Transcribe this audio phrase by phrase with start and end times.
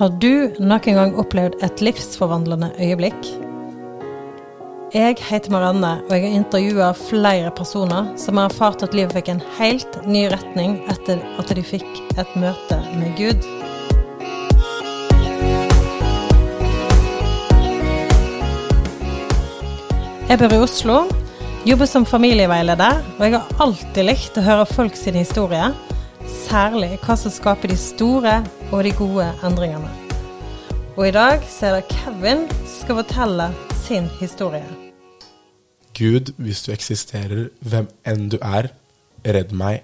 [0.00, 3.26] Har du noen gang opplevd et livsforvandlende øyeblikk?
[4.94, 9.28] Jeg heter Marianne, og jeg har intervjua flere personer som har erfart at livet fikk
[9.28, 13.44] en helt ny retning etter at de fikk et møte med Gud.
[20.30, 20.96] Jeg bor i Oslo,
[21.68, 25.76] jobber som familieveileder, og jeg har alltid likt å høre folk sine historier.
[26.24, 28.38] Særlig hva som skaper de store
[28.72, 29.90] og de gode endringene.
[30.96, 33.48] Og i dag så er det Kevin som skal fortelle
[33.82, 34.66] sin historie.
[35.98, 38.70] Gud, hvis du eksisterer, hvem enn du er,
[39.26, 39.82] redd meg.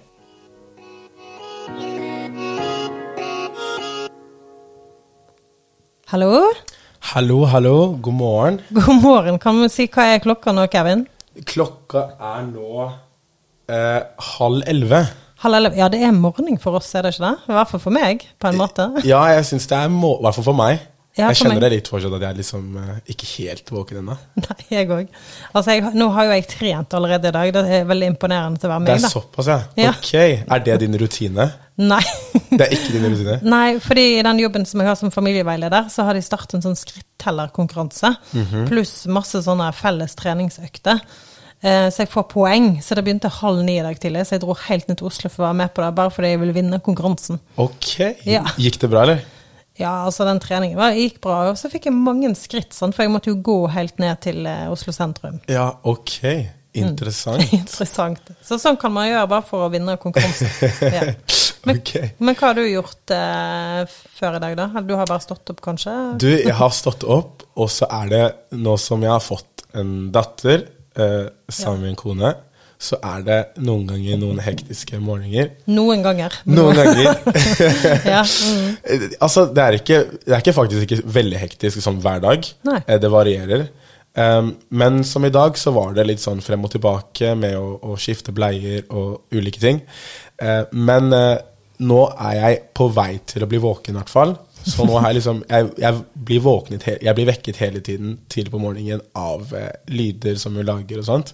[6.07, 6.47] Hallo?
[7.11, 8.61] Hallo, hallo, god morgen.
[8.73, 9.39] God morgen.
[9.39, 11.05] Kan vi si hva er klokka nå, Kevin?
[11.45, 12.87] Klokka er nå
[13.67, 15.03] eh, halv elleve.
[15.43, 17.35] Ja, det er morgen for oss, er det ikke det?
[17.49, 18.87] I hvert fall for meg, på en måte.
[19.05, 19.89] Ja, jeg syns det er.
[19.89, 20.79] I hvert fall for meg.
[21.17, 21.61] Ja, jeg kjenner meg.
[21.63, 24.15] det litt fortsatt at jeg er liksom eh, ikke helt våken ennå.
[24.43, 25.07] Nei, jeg òg.
[25.57, 27.53] Altså, jeg, nå har jo jeg trent allerede i dag.
[27.55, 29.09] Det er veldig imponerende til å være Det meg, er da.
[29.15, 29.57] såpass, ja.
[29.81, 29.93] Ja.
[29.95, 30.11] Ok.
[30.45, 31.47] Er det din rutine?
[31.81, 32.03] Nei.
[32.51, 33.39] Det er ikke din rutine?
[33.55, 36.65] Nei, fordi i den jobben som jeg har som familieveileder, så har de startet en
[36.67, 38.67] sånn skrittellerkonkurranse, Mhm.
[38.69, 41.01] pluss masse sånne felles treningsøkter.
[41.61, 42.67] Eh, Så jeg får poeng.
[42.83, 45.31] Så det begynte halv ni i dag tidlig, så jeg dro helt ned til Oslo
[45.31, 47.41] for å være med på det, bare fordi jeg ville vinne konkurransen.
[47.57, 47.89] Ok.
[48.27, 48.43] Ja.
[48.57, 49.25] Gikk det bra, eller?
[49.77, 53.05] Ja, altså den treningen var, gikk bra, og så fikk jeg mange skritt, sånn, for
[53.05, 55.37] jeg måtte jo gå helt ned til eh, Oslo sentrum.
[55.49, 56.15] Ja, ok.
[56.77, 57.45] Interessant.
[57.57, 58.31] Interessant.
[58.45, 60.49] Så sånn kan man gjøre bare for å vinne konkurransen.
[60.81, 61.11] Ja.
[61.67, 62.13] Men, okay.
[62.15, 64.81] men hva har du gjort eh, før i dag, da?
[64.87, 65.91] Du har bare stått opp, kanskje?
[66.21, 68.21] Du, jeg har stått opp, og så er det
[68.55, 70.63] nå som jeg har fått en datter
[71.03, 72.33] eh, sammen med en kone,
[72.77, 75.49] så er det noen ganger noen hektiske morgener.
[75.65, 76.35] Noen ganger.
[76.45, 77.17] Noen ganger.
[78.13, 78.21] Ja.
[78.21, 78.75] Mm.
[78.85, 82.45] Eh, altså, det er, ikke, det er ikke faktisk ikke veldig hektisk sånn hver dag.
[82.69, 82.79] Nei.
[82.85, 83.67] Eh, Det varierer.
[84.17, 87.75] Um, men som i dag, så var det litt sånn frem og tilbake med å,
[87.85, 89.83] å skifte bleier og ulike ting.
[90.41, 91.35] Uh, men uh,
[91.85, 94.33] nå er jeg på vei til å bli våken, i hvert fall.
[94.67, 98.51] Så nå har jeg liksom Jeg, jeg, blir, våknet, jeg blir vekket hele tiden tidlig
[98.51, 101.31] på morgenen av eh, lyder som hun lager og sånt.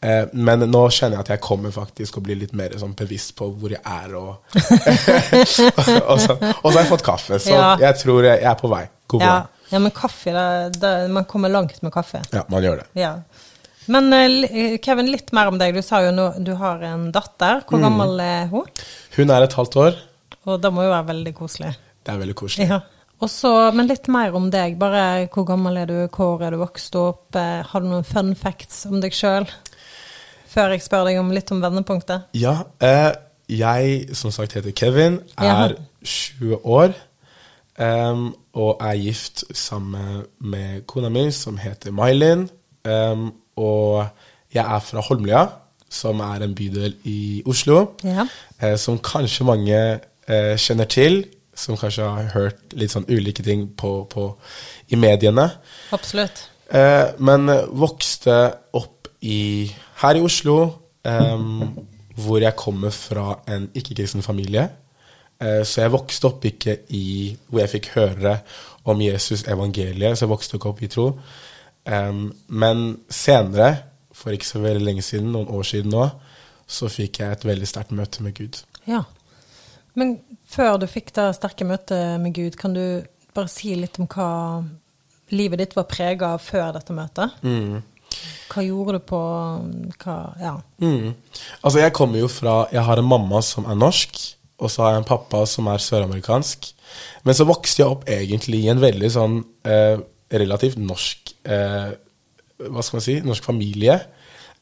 [0.00, 3.34] Eh, men nå kjenner jeg at jeg kommer faktisk å bli litt mer sånn bevisst
[3.38, 4.16] på hvor jeg er.
[4.18, 4.32] Og,
[6.10, 7.70] og, så, og så har jeg fått kaffe, så Ja.
[7.88, 8.84] jeg tror jeg, jeg er på vei.
[9.12, 9.34] God Ja.
[9.36, 9.68] vei.
[9.74, 12.22] ja, men kaffe, da, da, man kommer langt med kaffe.
[12.32, 12.88] Ja, man gjør det.
[12.98, 13.14] Ja.
[13.92, 15.74] Men eh, Kevin, litt mer om deg.
[15.74, 17.60] Du sa jo nå du har en datter.
[17.62, 17.68] Mm.
[17.68, 18.68] Hvor gammel er hun?
[19.16, 19.96] Hun er et halvt år.
[20.46, 21.72] Og det må jo være veldig koselig.
[22.04, 22.68] Det er veldig koselig.
[22.68, 22.80] Ja.
[23.22, 24.74] Også, men litt mer om deg.
[24.80, 27.36] Bare hvor gammel er du, hvor er du vokst opp?
[27.38, 29.46] Eh, Har du noen fun facts om deg sjøl?
[30.52, 32.26] Før jeg spør deg om litt om vendepunktet.
[32.36, 33.12] Ja, eh,
[33.48, 35.68] jeg som sagt heter Kevin, Ja.
[35.68, 36.94] er 20 år.
[37.78, 42.48] Um, og er gift sammen med kona mi, som heter May-Linn.
[42.84, 44.04] Em, og
[44.52, 45.46] jeg er fra Holmlia,
[45.88, 47.94] som er en bydel i Oslo.
[48.04, 48.26] Ja.
[48.60, 49.78] eh, som kanskje mange
[50.28, 51.24] eh, kjenner til.
[51.62, 54.32] Som kanskje har hørt litt sånn ulike ting på, på,
[54.90, 55.46] i mediene.
[55.94, 56.48] Absolutt.
[56.72, 58.36] Eh, men vokste
[58.78, 59.68] opp i,
[60.02, 60.56] her i Oslo,
[61.04, 61.44] eh,
[62.16, 64.66] hvor jeg kommer fra en ikke-kristen familie.
[65.38, 67.04] Eh, så jeg vokste opp ikke i
[67.48, 68.38] hvor jeg fikk høre
[68.88, 71.08] om Jesus evangeliet, så jeg vokste ikke opp i tro.
[71.82, 72.80] Men
[73.10, 73.68] senere,
[74.14, 76.04] for ikke så veldig lenge siden, noen år siden nå,
[76.66, 78.58] så fikk jeg et veldig sterkt møte med Gud.
[78.86, 79.02] Ja.
[79.98, 80.16] Men
[80.52, 82.84] før du fikk det sterke møtet med Gud, kan du
[83.32, 84.28] bare si litt om hva
[85.32, 87.40] livet ditt var prega av før dette møtet?
[88.52, 89.22] Hva gjorde du på
[90.04, 90.54] hva, Ja.
[90.82, 91.14] Mm.
[91.62, 94.18] Altså, jeg kommer jo fra Jeg har en mamma som er norsk,
[94.58, 96.72] og så har jeg en pappa som er søramerikansk.
[97.24, 99.96] Men så vokste jeg opp egentlig i en veldig sånn eh,
[100.32, 101.94] relativt norsk eh,
[102.62, 103.16] Hva skal man si?
[103.24, 103.96] Norsk familie.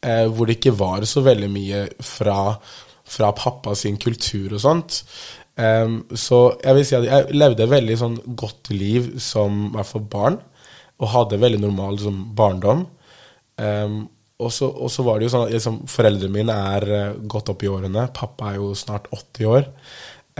[0.01, 2.55] Eh, hvor det ikke var så veldig mye fra,
[3.05, 5.03] fra pappa sin kultur og sånt.
[5.61, 9.75] Em, så jeg vil si at jeg levde et veldig sånn godt liv som i
[9.75, 10.39] hvert fall barn.
[11.01, 12.87] Og hadde veldig normal liksom, barndom.
[13.61, 14.03] Um,
[14.41, 17.69] og så var det jo sånn at liksom, foreldrene mine er eh, godt opp i
[17.69, 18.07] årene.
[18.17, 19.67] Pappa er jo snart 80 år.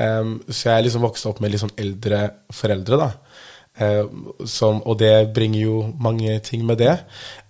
[0.01, 2.23] Um, så jeg liksom vokste opp med litt sånn eldre
[2.55, 3.11] foreldre, da.
[3.81, 6.95] Um, som, og det bringer jo mange ting med det.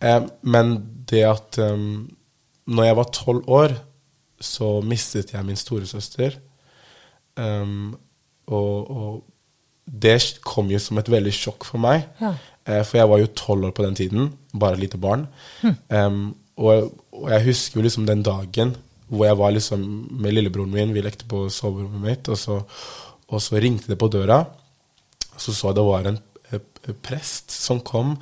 [0.03, 0.75] Um, men
[1.11, 2.09] det at um,
[2.71, 3.77] når jeg var tolv år,
[4.41, 6.39] så mistet jeg min storesøster.
[7.41, 7.97] Um,
[8.51, 9.25] og, og
[10.05, 12.07] det kom jo som et veldig sjokk for meg.
[12.21, 12.35] Ja.
[12.69, 15.27] Uh, For jeg var jo tolv år på den tiden, bare et lite barn.
[15.65, 16.23] Em,
[16.61, 18.77] og, og jeg husker jo liksom den dagen
[19.11, 19.87] hvor jeg var liksom
[20.23, 22.61] med lillebroren min, vi lekte på soverommet mitt, og så,
[23.27, 24.45] og så ringte det på døra.
[25.35, 26.21] Og så så jeg det var en
[26.53, 28.15] eh, prest som kom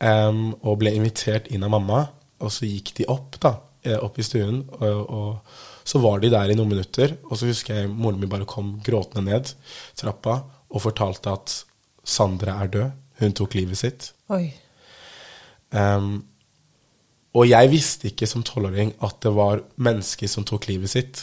[0.00, 2.06] um, og ble invitert inn av mamma.
[2.40, 6.30] Og så gikk de opp da, eh, opp i stuen, og, og så var de
[6.32, 7.16] der i noen minutter.
[7.28, 9.54] Og så husker jeg moren min bare kom gråtende ned
[9.98, 10.42] trappa
[10.72, 11.56] og fortalte at
[12.02, 12.98] Sandra er død.
[13.22, 14.12] Hun tok livet sitt.
[14.32, 14.46] Oi.
[15.70, 16.24] Um,
[17.32, 21.22] og jeg visste ikke som tolvåring at det var mennesker som tok livet sitt.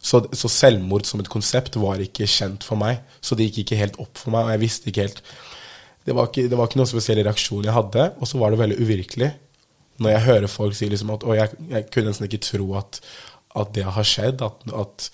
[0.00, 3.00] Så, så selvmord som et konsept var ikke kjent for meg.
[3.24, 5.22] Så det gikk ikke helt opp for meg, og jeg visste ikke helt
[6.00, 8.58] Det var ikke, det var ikke noen spesiell reaksjon jeg hadde, og så var det
[8.62, 9.26] veldig uvirkelig.
[10.00, 13.00] Når jeg hører folk si liksom at Og jeg, jeg kunne nesten ikke tro at,
[13.60, 15.10] at det har skjedd, at, at,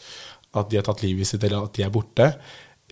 [0.56, 2.30] at de har tatt livet sitt, eller at de er borte.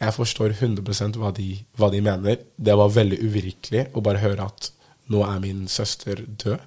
[0.01, 2.41] Jeg forstår 100% hva de, hva de mener.
[2.57, 4.71] Det var veldig uvirkelig å bare høre at
[5.13, 6.59] nå er min søster død.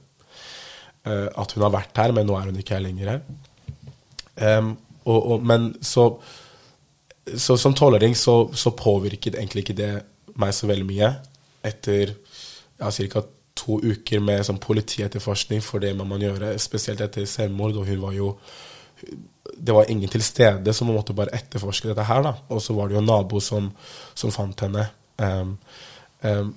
[1.07, 3.23] Eh, at hun har vært her, men nå er hun ikke her lenger her.
[4.37, 4.75] Um,
[5.07, 6.11] og, og, men så,
[7.33, 9.91] så som tolvåring så, så påvirket egentlig ikke det
[10.37, 11.11] meg så veldig mye.
[11.65, 12.13] Etter
[12.77, 13.23] ja, ca.
[13.67, 17.99] to uker med sånn politietterforskning, for det må man gjøre, spesielt etter selvmord, og hun
[18.05, 18.31] var jo
[19.57, 22.23] det var ingen til stede, så man måtte bare etterforske dette her.
[22.23, 22.33] da.
[22.49, 23.69] Og så var det jo en nabo som,
[24.17, 24.87] som fant henne.
[25.17, 25.57] Um,
[26.21, 26.51] um,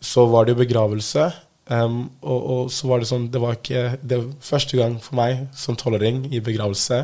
[0.00, 1.30] så var det jo begravelse.
[1.66, 5.16] Um, og, og så var det sånn Det var ikke det var første gang for
[5.20, 7.02] meg som tolvåring i begravelse.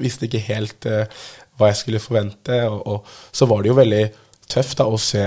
[0.00, 1.04] Visste ikke helt uh,
[1.58, 2.62] hva jeg skulle forvente.
[2.68, 4.04] Og, og så var det jo veldig
[4.50, 5.26] tøft da å se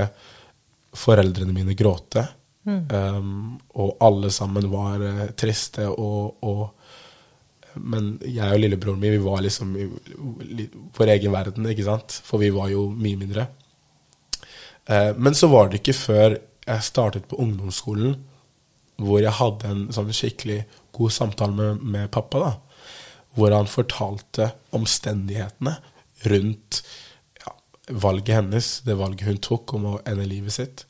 [1.03, 2.25] foreldrene mine gråte.
[2.63, 6.69] Em, og alle sammen var uh, triste og, og
[7.73, 9.87] men jeg og lillebroren min vi var liksom i
[10.93, 12.19] vår egen verden, ikke sant?
[12.21, 13.47] For vi var jo mye mindre.
[14.85, 18.15] Uh, men så var det ikke før jeg startet på ungdomsskolen,
[19.01, 20.61] hvor jeg hadde en sånn skikkelig
[20.93, 22.53] god samtale med, med pappa, da.
[23.33, 25.73] Hvor han fortalte omstendighetene
[26.29, 26.83] rundt
[27.41, 27.55] ja,
[28.05, 30.85] valget hennes, det valget hun tok om å ende livet sitt.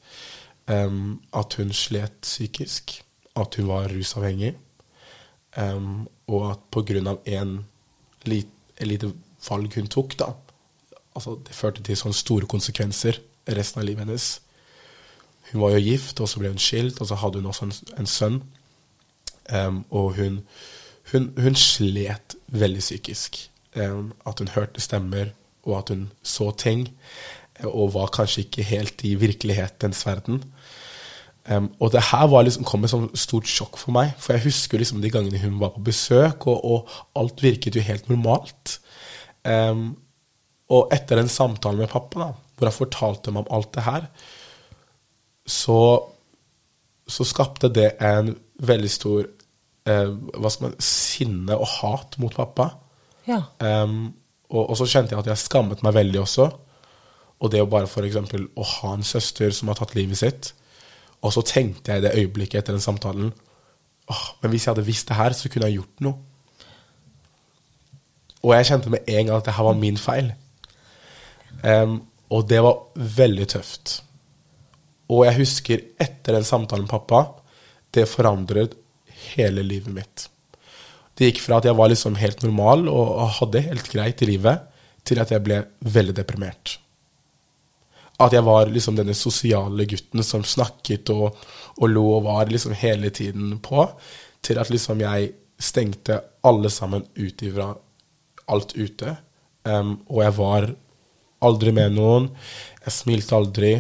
[0.68, 3.04] Em, at hun slet psykisk,
[3.36, 4.56] at hun var rusavhengig.
[5.57, 7.65] um, og at av en
[8.25, 9.13] lit, et lite
[9.50, 10.33] valg hun tok, da
[11.15, 13.19] altså Det førte til sånne store konsekvenser
[13.57, 14.27] resten av livet hennes.
[15.51, 17.74] Hun var jo gift, og så ble hun skilt, og så hadde hun også en,
[18.00, 18.39] en sønn.
[19.51, 20.39] Um, og hun,
[21.12, 23.42] hun, hun slet veldig psykisk.
[23.75, 25.33] Um, at hun hørte stemmer,
[25.68, 26.88] og at hun så ting,
[27.63, 30.42] og var kanskje ikke helt i virkelighetens verden.
[31.51, 34.45] Em, og det her var liksom, kom et sånt stort sjokk for meg, for jeg
[34.45, 38.78] husker liksom de gangene hun var på besøk, og, og alt virket jo helt normalt.
[39.44, 39.90] Um,
[40.72, 44.07] og etter den samtalen med pappa, da, hvor han fortalte meg om alt det her,
[45.44, 45.80] så,
[47.07, 48.31] så skapte det en
[48.63, 49.25] veldig stor
[49.89, 52.69] eh, hva skal man, sinne og hat mot pappa.
[53.28, 53.42] Ja.
[53.60, 54.13] Um,
[54.54, 56.48] og, og så kjente jeg at jeg skammet meg veldig også.
[57.44, 60.54] Og det å bare for eksempel å ha en søster som har tatt livet sitt.
[61.24, 63.31] Og så tenkte jeg i det øyeblikket etter den samtalen
[64.12, 66.18] åh, Men hvis jeg hadde visst det her, så kunne jeg gjort noe.
[68.44, 70.34] Og jeg kjente med en gang at det her var min feil.
[71.64, 72.02] Um,
[72.34, 74.02] og det var veldig tøft.
[75.08, 77.24] Og jeg husker etter den samtalen med pappa,
[77.94, 78.75] det forandret
[79.30, 80.28] hele livet mitt.
[81.14, 84.64] Det gikk fra at jeg var liksom helt normal og hadde helt greit i livet,
[85.06, 85.60] til at jeg ble
[85.94, 86.77] veldig deprimert.
[88.22, 91.39] At jeg var liksom denne sosiale gutten som snakket og,
[91.79, 93.88] og lo og var liksom hele tiden på,
[94.43, 95.32] til at liksom jeg
[95.63, 97.72] stengte alle sammen ut ifra
[98.51, 99.15] alt ute.
[99.63, 100.70] Um, og jeg var
[101.43, 102.29] aldri med noen.
[102.84, 103.74] Jeg smilte aldri.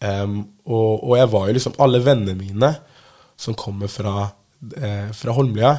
[0.00, 2.68] Um, og, og jeg var jo liksom Alle vennene mine
[3.40, 4.28] som kommer fra,
[4.76, 5.70] eh, fra Holmlia,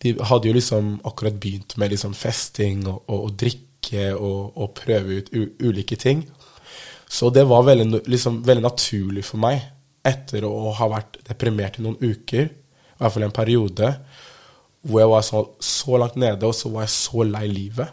[0.00, 5.20] de hadde jo liksom akkurat begynt med liksom festing og, og, og drikke og, prøve
[5.20, 5.28] ut
[5.60, 6.24] ulike ting.
[7.08, 9.62] Så det var veldig, liksom, veldig naturlig for meg,
[10.06, 13.90] etter å ha vært deprimert i noen uker, i hvert fall en periode,
[14.86, 17.90] hvor jeg var så, så langt nede, og så var jeg så lei livet,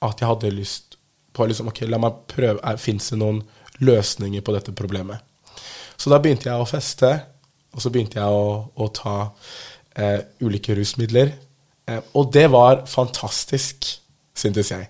[0.00, 0.96] at jeg hadde lyst
[1.36, 3.42] på liksom, ok, la meg prøve, fins det noen
[3.84, 5.20] løsninger på dette problemet?
[6.00, 7.10] Så da begynte jeg å feste,
[7.74, 9.16] og så begynte jeg å, å ta
[9.94, 11.34] eh, ulike rusmidler.
[11.86, 13.86] Eh, og det var fantastisk,
[14.34, 14.88] syntes jeg.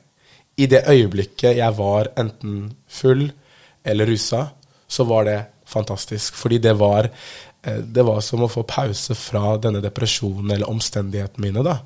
[0.60, 3.30] I det øyeblikket jeg var enten full
[3.86, 4.46] eller rusa,
[4.90, 5.38] så var det
[5.70, 6.36] fantastisk.
[6.36, 7.08] Fordi det var,
[7.62, 11.64] eh, det var som å få pause fra denne depresjonen eller omstendighetene mine.
[11.64, 11.78] da.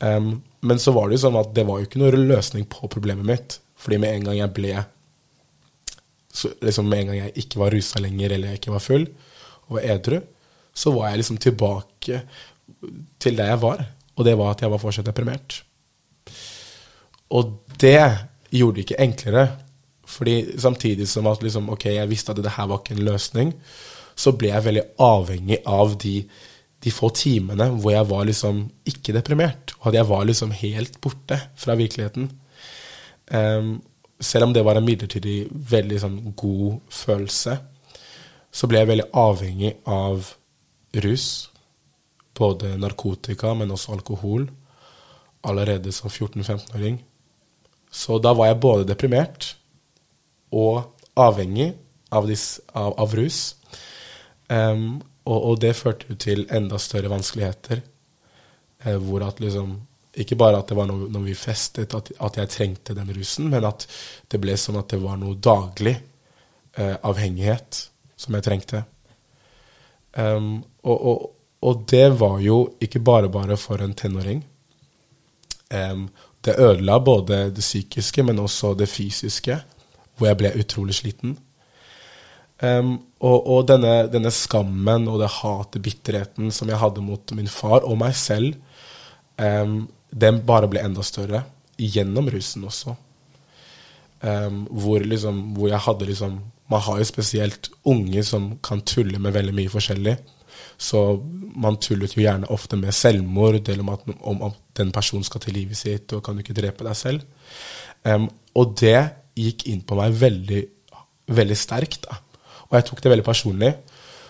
[0.00, 2.88] Um, men så var det jo sånn at det var jo ikke noen løsning på
[2.90, 3.58] problemet mitt.
[3.78, 4.84] Fordi med en gang jeg ble
[6.34, 9.04] så, liksom Med en gang jeg ikke var rusa lenger, eller jeg ikke var full,
[9.68, 10.16] og var edru,
[10.74, 12.22] så var jeg liksom tilbake
[13.22, 13.84] til der jeg var.
[14.16, 15.60] Og det var at jeg var fortsatt deprimert.
[17.34, 18.00] Og det
[18.54, 19.46] gjorde det ikke enklere,
[20.04, 23.54] Fordi samtidig som at liksom, ok, jeg visste at det her var ikke en løsning,
[24.14, 26.28] så ble jeg veldig avhengig av de,
[26.84, 31.00] de få timene hvor jeg var liksom ikke deprimert, og at jeg var liksom helt
[31.00, 32.28] borte fra virkeligheten.
[33.32, 33.80] Um,
[34.20, 37.56] selv om det var en midlertidig, veldig sånn god følelse,
[38.54, 40.28] så ble jeg veldig avhengig av
[41.04, 41.26] rus.
[42.36, 44.46] Både narkotika, men også alkohol.
[45.44, 47.00] Allerede som 14-15-åring.
[47.94, 49.52] Så da var jeg både deprimert
[50.54, 50.82] og
[51.18, 51.72] avhengig
[52.14, 53.40] av, dis, av, av rus.
[54.50, 57.80] Um, og, og, det førte jo til enda større vanskeligheter.
[58.84, 59.80] Eh, hvor at liksom
[60.14, 63.48] Ikke bare at det var noe når vi festet, at, at, jeg trengte den rusen,
[63.50, 63.82] men at
[64.30, 65.96] det ble sånn at det var noe daglig
[66.78, 67.80] eh, avhengighet
[68.14, 68.84] som jeg trengte.
[70.14, 71.24] Um, og, og,
[71.66, 74.44] og, det var jo ikke bare bare for en tenåring.
[75.74, 76.06] Um,
[76.44, 79.58] det ødela både det psykiske, men også det fysiske,
[80.16, 81.38] hvor jeg ble utrolig sliten.
[82.62, 87.50] Um, og, og denne, denne, skammen og det hatet, bitterheten som jeg hadde mot min
[87.50, 88.54] far og meg selv,
[89.40, 91.42] um, den bare ble enda større
[91.80, 92.94] gjennom rusen også.
[94.22, 96.38] Um, hvor, liksom, hvor jeg hadde liksom
[96.72, 100.14] Man har jo spesielt unge som kan tulle med veldig mye forskjellig.
[100.78, 101.00] Så
[101.56, 105.42] man tullet jo gjerne ofte med selvmord, eller om at, om at den personen skal
[105.44, 107.26] til livet sitt, og kan du ikke drepe deg selv.
[108.54, 108.98] og det
[109.34, 110.62] gikk inn på meg veldig,
[111.34, 112.06] veldig sterkt.
[112.06, 112.18] da.
[112.68, 113.72] Og jeg tok det veldig personlig.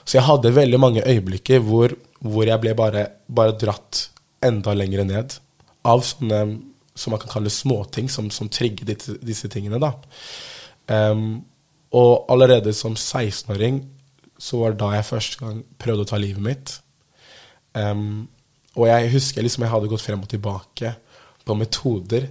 [0.05, 4.09] Så jeg hadde veldig mange øyeblikker hvor, hvor jeg ble bare, bare, dratt
[4.45, 5.39] enda lenger ned
[5.89, 6.41] av sånne
[6.95, 9.81] som man kan kalle småting, som, som trigger disse, disse, tingene.
[9.83, 9.97] da.
[10.87, 11.43] Um,
[11.95, 13.81] og allerede som 16-åring
[14.39, 16.77] så var det da jeg første gang prøvde å ta livet mitt.
[17.75, 18.27] Um,
[18.75, 20.95] og jeg husker liksom jeg hadde gått frem og tilbake
[21.45, 22.29] på metoder.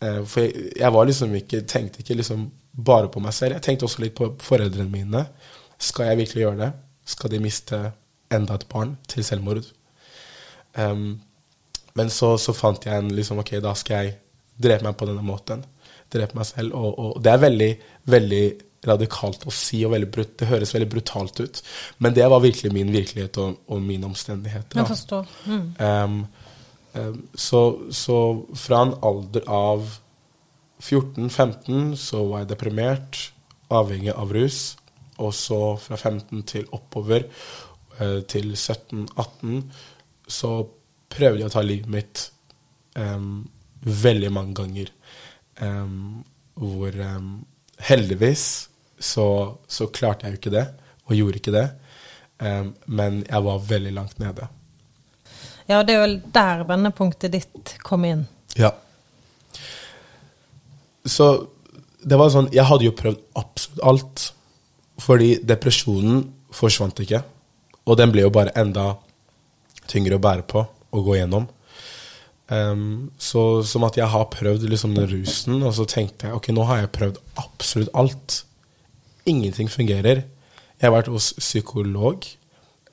[0.00, 3.58] Uh, for jeg, jeg, var liksom ikke, tenkte ikke liksom bare på meg selv.
[3.58, 5.26] Jeg tenkte også litt på foreldrene mine.
[5.78, 6.72] Skal jeg virkelig gjøre det?
[7.14, 7.80] Skal de miste
[8.32, 9.66] enda et barn til selvmord?
[10.74, 11.20] Um,
[11.94, 14.16] men så, så, fant jeg en liksom, Ok, da skal jeg
[14.58, 15.62] drepe meg på denne måten.
[16.12, 16.74] Drepe meg selv.
[16.74, 17.70] Og, og, det er veldig,
[18.10, 18.44] veldig
[18.88, 21.60] radikalt å si, og brut, det høres veldig brutalt ut.
[21.98, 24.80] Men det var virkelig min virkelighet og, og mine omstendigheter.
[24.80, 25.28] Jeg forstår.
[25.46, 25.66] Mm.
[25.78, 26.18] Um,
[26.94, 27.62] um, så,
[27.94, 28.18] så
[28.58, 29.86] fra en alder av
[30.82, 33.20] 14-15 så var jeg deprimert,
[33.72, 34.62] avhengig av rus.
[35.22, 37.22] Og så fra 15 til oppover
[38.02, 39.60] eh, til 17-18
[40.26, 40.50] så
[41.14, 42.24] prøvde jeg å ta livet mitt
[42.98, 43.44] um,
[43.86, 44.90] veldig mange ganger.
[46.58, 46.96] Hvor
[47.78, 48.44] heldigvis
[48.98, 49.26] så,
[49.66, 50.66] så, klarte jeg jo ikke det,
[51.08, 51.66] og gjorde ikke det.
[52.86, 54.48] men jeg var veldig langt nede.
[55.66, 58.26] Ja, det er vel der vendepunktet ditt kom inn.
[58.56, 58.72] Ja.
[61.04, 61.28] Så
[62.04, 64.24] det var sånn Jeg hadde jo prøvd absolutt alt.
[65.00, 66.22] Fordi depresjonen
[66.54, 67.22] forsvant ikke.
[67.84, 68.94] Og den ble jo bare enda
[69.90, 71.48] tyngre å bære på og gå gjennom.
[72.46, 76.50] Um, så som at jeg har prøvd liksom den rusen, og så tenkte jeg ok,
[76.52, 78.36] nå har jeg prøvd absolutt alt.
[79.26, 80.24] Ingenting fungerer.
[80.80, 82.26] Jeg har vært hos psykolog.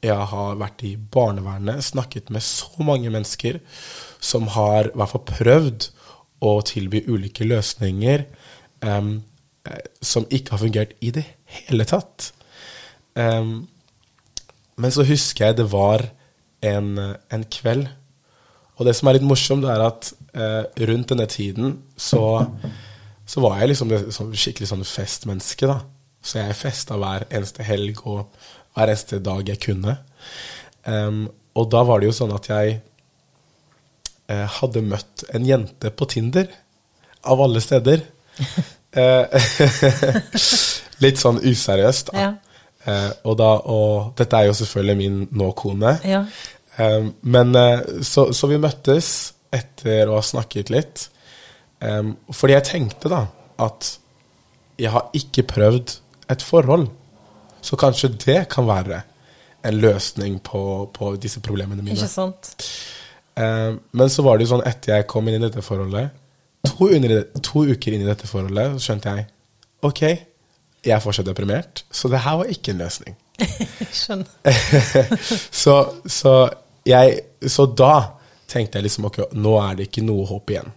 [0.01, 3.59] Jeg har vært i barnevernet, snakket med så mange mennesker
[4.21, 5.89] som har i hvert fall prøvd
[6.41, 8.23] å tilby ulike løsninger
[8.81, 9.19] um,
[10.01, 12.31] som ikke har fungert i det hele tatt.
[13.13, 13.67] Um,
[14.81, 16.07] men så husker jeg det var
[16.65, 16.95] en,
[17.29, 17.89] en, kveld.
[18.79, 22.47] Og det som er litt morsomt, er at uh, rundt denne tiden så,
[23.27, 25.69] så var jeg liksom sånn, skikkelig sånn festmenneske.
[25.69, 25.81] da.
[26.21, 28.27] Så jeg festa hver eneste helg og
[28.75, 29.97] hver eneste dag jeg kunne.
[30.85, 31.25] Um,
[31.57, 32.77] og da var det jo sånn at jeg
[34.31, 36.47] uh, hadde møtt en jente på Tinder,
[37.21, 38.05] av alle steder.
[38.97, 39.25] uh,
[41.03, 42.23] litt sånn useriøst, da.
[42.27, 42.31] Ja.
[42.81, 45.97] Uh, og, da og dette er jo selvfølgelig min nå-kone.
[46.07, 46.23] Ja.
[46.79, 47.53] Um, men
[48.07, 51.09] så, så, vi møttes etter å ha snakket litt.
[51.81, 53.25] Um, fordi jeg tenkte da
[53.61, 53.97] at
[54.81, 55.97] jeg har ikke prøvd
[56.31, 56.87] et forhold.
[57.61, 59.03] Så kanskje det kan være
[59.67, 61.97] en løsning på, på disse problemene mine.
[61.97, 62.53] Ikke sant?
[63.37, 66.17] Eh, men så var det jo sånn etter jeg kom inn i dette forholdet,
[66.65, 69.27] to, under, to uker inn i dette forholdet, så skjønte jeg
[69.85, 70.01] ok,
[70.81, 73.15] jeg er fortsatt deprimert, så det her var ikke en løsning.
[74.01, 74.57] Skjønner.
[75.63, 76.35] så, så,
[76.87, 77.93] jeg, så da
[78.51, 80.71] tenkte jeg liksom ok, nå er det ikke noe håp igjen.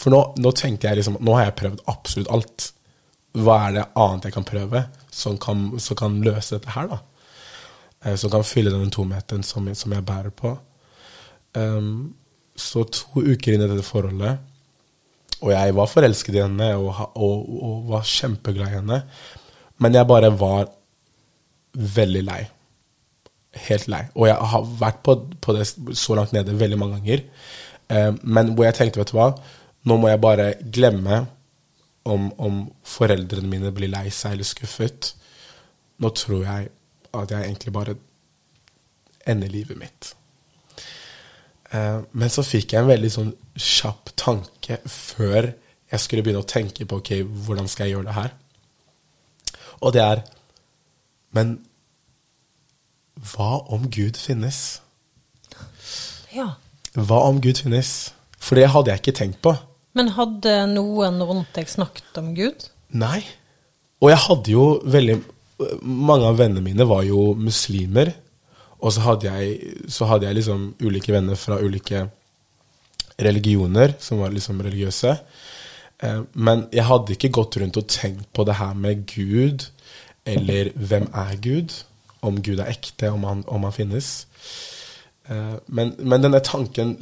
[0.00, 2.70] For nå, nå, tenkte jeg liksom Nå har jeg prøvd absolutt alt.
[3.38, 4.84] Hva er det annet jeg kan prøve
[5.14, 7.00] som kan, som kan løse dette her, da?
[8.04, 10.56] Eh, som kan fylle den tomheten som, som jeg bærer på.
[11.54, 12.14] Um,
[12.58, 14.38] så to uker inn i dette forholdet
[15.40, 19.00] og jeg var forelsket i henne og, og, og var kjempeglad i henne.
[19.80, 20.68] Men jeg bare var
[21.96, 22.40] veldig lei.
[23.68, 24.02] Helt lei.
[24.14, 27.24] Og jeg har vært på, på det så langt nede veldig mange ganger.
[27.88, 29.30] Eh, men hvor jeg tenkte, vet du hva,
[29.88, 31.24] nå må jeg bare glemme
[32.08, 35.12] om, om foreldrene mine blir lei seg eller skuffet.
[36.00, 36.70] Nå tror jeg
[37.16, 37.96] at jeg egentlig bare
[39.28, 40.14] ender livet mitt.
[41.70, 45.52] Eh, men så fikk jeg en veldig sånn kjapp tanke før
[45.90, 47.12] jeg skulle begynne å tenke på ok,
[47.46, 48.36] hvordan skal jeg gjøre det her.
[49.80, 50.22] Og det er
[51.30, 51.60] Men
[53.14, 54.80] hva om Gud finnes?
[56.34, 56.56] Ja.
[56.96, 58.10] Hva om Gud finnes?
[58.34, 59.52] For det hadde jeg ikke tenkt på.
[60.00, 62.64] Men hadde noen rundt deg snakket om Gud?
[62.96, 63.20] Nei.
[64.00, 65.18] Og jeg hadde jo veldig
[65.84, 68.14] Mange av vennene mine var jo muslimer.
[68.80, 72.06] Og så hadde jeg, så hadde jeg liksom ulike venner fra ulike
[73.20, 75.12] religioner, som var liksom religiøse.
[76.00, 79.66] Eh, Men jeg hadde ikke gått rundt og tenkt på det her med Gud,
[80.24, 81.76] eller hvem er Gud?
[82.24, 84.24] Om Gud er ekte, om han, om han finnes.
[85.30, 86.96] Eh, Men, men denne tanken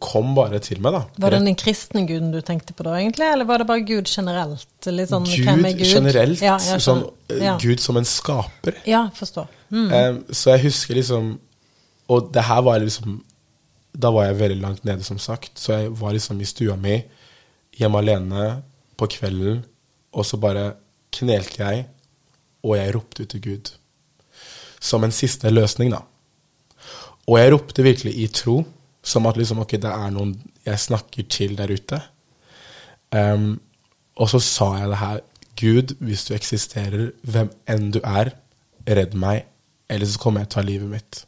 [0.00, 1.02] kom bare til meg, da.
[1.20, 3.26] Var det den kristne guden du tenkte på da, egentlig?
[3.28, 4.64] Eller var det bare Gud generelt?
[4.80, 5.84] Sånn, Gud Gud?
[5.84, 6.40] generelt.
[6.40, 7.58] Ja, sånn, eh, ja.
[7.60, 8.80] Gud som en skaper.
[8.88, 9.50] ja, forstår.
[9.70, 9.92] Mm.
[9.92, 11.34] Eh, så jeg husker liksom
[12.08, 13.18] Og det her var liksom
[13.92, 15.58] Da var jeg veldig langt nede, som sagt.
[15.60, 17.02] Så jeg var liksom i stua mi,
[17.76, 18.62] hjemme alene,
[18.96, 19.64] på kvelden,
[20.12, 20.72] og så bare
[21.12, 21.84] knelte jeg,
[22.64, 23.70] og jeg ropte ut til Gud.
[24.80, 26.00] Som en siste løsning, da.
[27.28, 28.62] Og jeg ropte virkelig i tro,
[29.04, 32.00] som at liksom, ok, det er noen jeg snakker til der ute.
[33.12, 33.60] Um,
[34.16, 35.20] og så sa jeg det her.
[35.58, 38.32] Gud, hvis du eksisterer, hvem enn du er,
[38.88, 39.44] redd meg,
[39.90, 41.22] eller så kommer jeg til å ta livet mitt.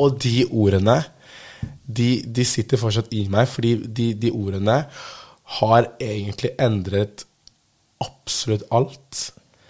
[0.00, 1.02] Og de ordene,
[1.86, 4.78] de, de sitter fortsatt i meg, fordi de, de ordene
[5.58, 7.26] har egentlig endret
[8.02, 9.26] absolutt alt.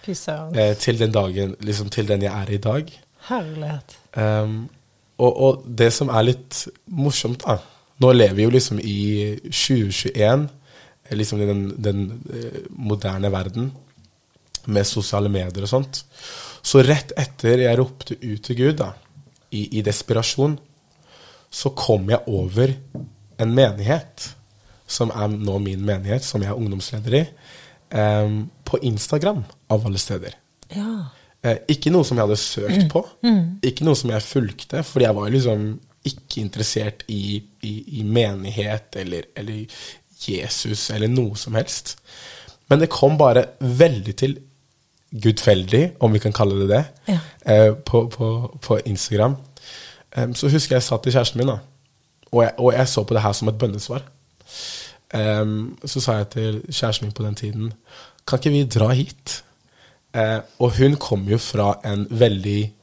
[0.07, 2.89] Eh, til den dagen, liksom til den jeg er i dag.
[3.29, 3.97] Herlighet.
[4.17, 4.69] Um,
[5.17, 7.59] og, og det som er litt morsomt, da
[8.01, 8.99] Nå lever vi jo liksom i
[9.45, 10.47] 2021,
[11.05, 11.99] eh, liksom i den, den
[12.33, 13.71] eh, moderne verden,
[14.65, 16.01] med sosiale medier og sånt.
[16.63, 18.89] Så rett etter jeg ropte ut til Gud, da,
[19.51, 20.57] i, i desperasjon,
[21.53, 22.73] så kom jeg over
[23.43, 24.31] en menighet,
[24.87, 27.23] som er nå min menighet, som jeg er ungdomsleder i,
[27.93, 30.35] em, på Instagram, av alle steder.
[30.73, 31.05] Ja.
[31.43, 33.01] Eh, ikke noe som jeg hadde søkt på.
[33.67, 35.65] Ikke noe som jeg fulgte, fordi jeg var liksom
[36.07, 39.65] ikke interessert i, i, i menighet eller, eller
[40.23, 41.97] Jesus eller noe som helst.
[42.71, 44.37] Men det kom bare veldig til
[45.13, 47.19] gudfeldig, om vi kan kalle det det, Ja.
[47.45, 48.29] eh, på, på,
[48.61, 49.35] på Instagram.
[50.37, 51.59] Så husker jeg satt i kjæresten min, da.
[52.31, 54.03] Og jeg, og jeg så på det her som et bønnesvar.
[55.13, 57.73] Em, så sa jeg til kjæresten min på den tiden
[58.25, 59.43] Kan ikke vi dra hit?
[60.13, 62.73] Uh, og hun kom jo fra en veldig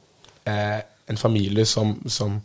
[0.47, 2.41] uh, En familie som, som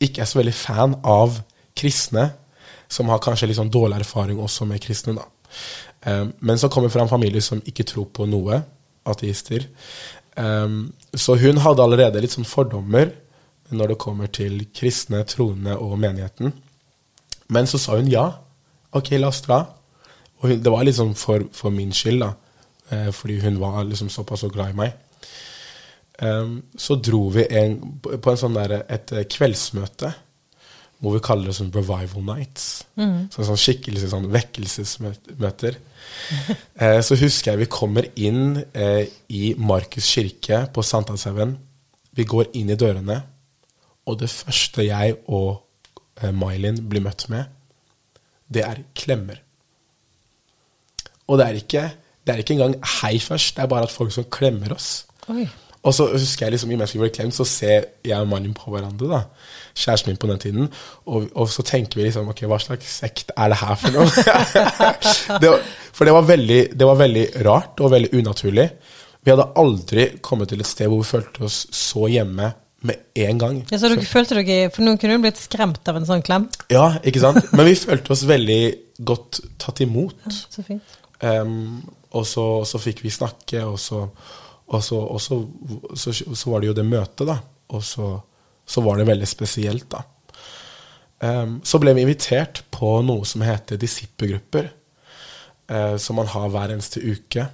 [0.00, 1.38] ikke er så veldig fan av
[1.76, 2.30] kristne.
[2.88, 5.14] Som har kanskje litt sånn dårlig erfaring også med kristne.
[5.16, 5.24] da.
[6.04, 8.58] Um, men som kommer fra en familie som ikke tror på noe.
[9.08, 9.64] Ateister.
[10.36, 13.12] Um, så hun hadde allerede litt sånn fordommer
[13.72, 16.52] når det kommer til kristne, troende og menigheten.
[17.52, 18.26] Men så sa hun ja.
[18.98, 19.62] Ok, la oss dra.
[20.42, 22.32] Og det var liksom for, for min skyld, da.
[22.92, 24.98] Eh, fordi hun var liksom såpass så glad i meg.
[26.22, 30.12] Em, så dro vi en, på en sånn der, et eh, kveldsmøte.
[31.02, 32.66] Hvor vi kaller det sånn revival nights.
[33.34, 35.78] Sånn, sånn skikkelig sånn vekkelsesmøter.
[36.82, 41.56] eh, så husker jeg vi kommer inn eh, i Markus kirke på Sankthanshaugen.
[42.14, 43.18] Vi går inn i dørene,
[44.06, 45.62] og det første jeg og
[46.20, 47.50] eh, May-Lin blir møtt med,
[48.54, 49.40] det er klemmer.
[51.28, 51.88] Og det er ikke,
[52.26, 55.04] det er ikke engang hei først, det er bare at folk som klemmer oss.
[55.32, 55.46] Oi.
[55.82, 58.54] Og så husker jeg liksom, imens vi ble klemt, så ser jeg og mannen min
[58.54, 59.20] på hverandre, da.
[59.74, 60.68] Kjæresten min på den tiden.
[61.10, 64.06] Og, og så tenker vi liksom ok, hva slags sekt er det her for noe?
[65.42, 68.68] det var, for det var, veldig, det var veldig rart og veldig unaturlig.
[69.22, 72.52] Vi hadde aldri kommet til et sted hvor vi følte oss så hjemme
[72.86, 73.58] med en gang.
[73.70, 76.48] Ja, så dere følte dere For noen kunne jo blitt skremt av en sånn klem.
[76.72, 77.52] Ja, ikke sant?
[77.54, 78.62] Men vi følte oss veldig
[79.06, 80.18] godt tatt imot.
[80.50, 80.98] Så fint.
[81.22, 81.82] Um,
[82.18, 84.02] og så, så fikk vi snakke, og så,
[84.66, 87.38] og så, og så, var det jo det møtet, da.
[87.72, 88.08] Og så,
[88.66, 90.02] så var det veldig spesielt, da.
[91.22, 94.68] Um, så ble vi invitert på noe som heter disippelgrupper,
[95.70, 97.46] uh, som man har hver eneste uke.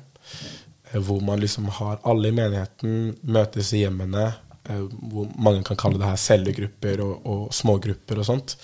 [0.88, 4.30] eh, Hvor man liksom har alle i menigheten møtes i hjemmene.
[4.68, 8.56] Eh, Hvor mange kan kalle det her cellegrupper og, og smågrupper og sånt.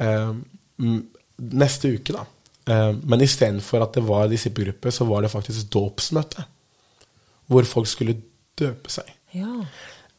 [0.00, 0.32] Eh,
[1.64, 2.24] neste uke, da.
[2.70, 6.46] Eh, men istedenfor at det var disippelgruppe, så var det faktisk dåpsmøte.
[7.50, 8.16] Hvor folk skulle
[8.58, 9.10] døpe seg.
[9.36, 9.58] Ja.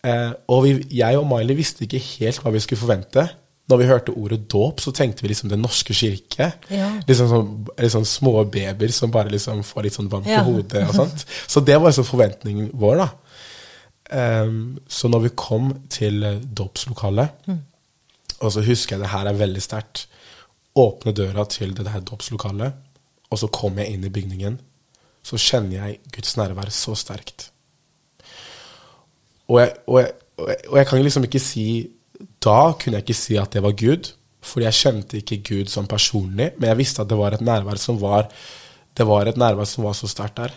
[0.06, 3.23] Eh, og vi, jeg og Miley visste ikke helt hva vi skulle forvente.
[3.65, 6.51] Når vi hørte ordet dåp, så tenkte vi liksom Den norske kirke.
[6.69, 6.91] Ja.
[7.08, 7.47] Liksom sånn,
[7.82, 10.43] liksom små babyer som bare liksom får litt sånn vann på Ja.
[10.45, 11.23] hodet og sånt.
[11.49, 13.08] Så det var liksom forventningen vår, da.
[14.13, 17.61] Ehm, så når vi kom til dåpslokalet mm.
[18.39, 20.03] og så husker jeg det her er veldig sterkt
[20.75, 22.73] Åpne døra til det her dåpslokalet,
[23.31, 24.57] og så kommer jeg inn i bygningen.
[25.23, 27.45] Så kjenner jeg Guds nærvær så sterkt.
[29.47, 31.65] Og jeg, og, jeg, og, jeg, og jeg kan liksom ikke si
[32.43, 35.87] Da kunne jeg ikke si at det var Gud, fordi jeg kjente ikke Gud som
[35.87, 38.27] personlig, men jeg visste at det var et nærvær som var
[38.97, 40.53] Det var et nærvær som var så sterkt der.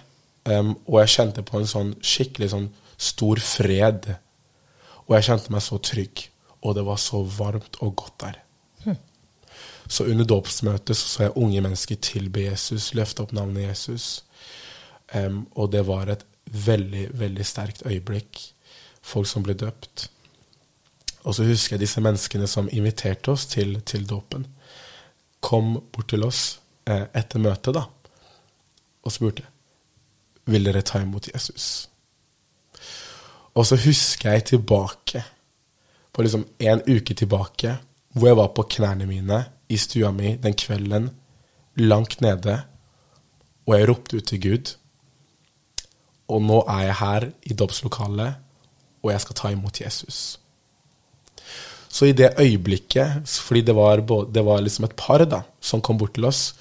[0.48, 4.10] Um, og jeg kjente på en sånn skikkelig sånn stor fred.
[5.06, 6.26] Og jeg kjente meg så trygg.
[6.66, 8.42] Og det var så varmt og godt der.
[9.88, 14.24] Så under dåpsmøtet så, så jeg unge mennesker tilbe Jesus, løfte opp navnet Jesus.
[15.14, 18.42] Um, og det var et veldig, veldig sterkt øyeblikk.
[19.00, 20.10] Folk som ble døpt.
[21.24, 24.44] Og så husker jeg disse menneskene som inviterte oss til, til dåpen,
[25.40, 26.58] kom bort til oss
[26.88, 27.84] eh, etter møtet da,
[29.04, 29.44] og spurte
[30.48, 31.87] vil dere ta imot Jesus.
[33.58, 35.24] Og så husker jeg tilbake,
[36.14, 37.76] på liksom en uke tilbake,
[38.14, 41.10] hvor jeg var på knærne mine i stua mi den kvelden,
[41.78, 42.60] langt nede,
[43.66, 44.74] og jeg ropte ut til Gud.
[46.28, 48.38] Og nå er jeg her i dåpslokalet,
[49.02, 50.38] og jeg skal ta imot Jesus.
[51.88, 55.82] Så i det øyeblikket, fordi det var, både, det var liksom et par da, som
[55.82, 56.54] kom bort til oss,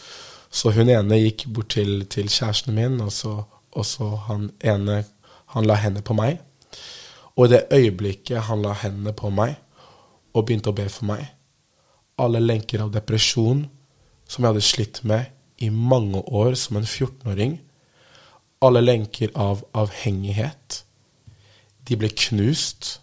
[0.50, 5.04] så hun ene gikk bort til, til kjæresten min, og så, og så han ene
[5.54, 6.40] han la hendene på meg.
[7.38, 9.56] Og i det øyeblikket han la hendene på meg
[10.34, 11.24] og begynte å be for meg,
[12.18, 13.68] alle lenker av depresjon
[14.28, 15.30] som jeg hadde slitt med
[15.62, 17.58] i mange år som en 14-åring,
[18.62, 20.82] alle lenker av avhengighet,
[21.88, 22.98] de ble knust.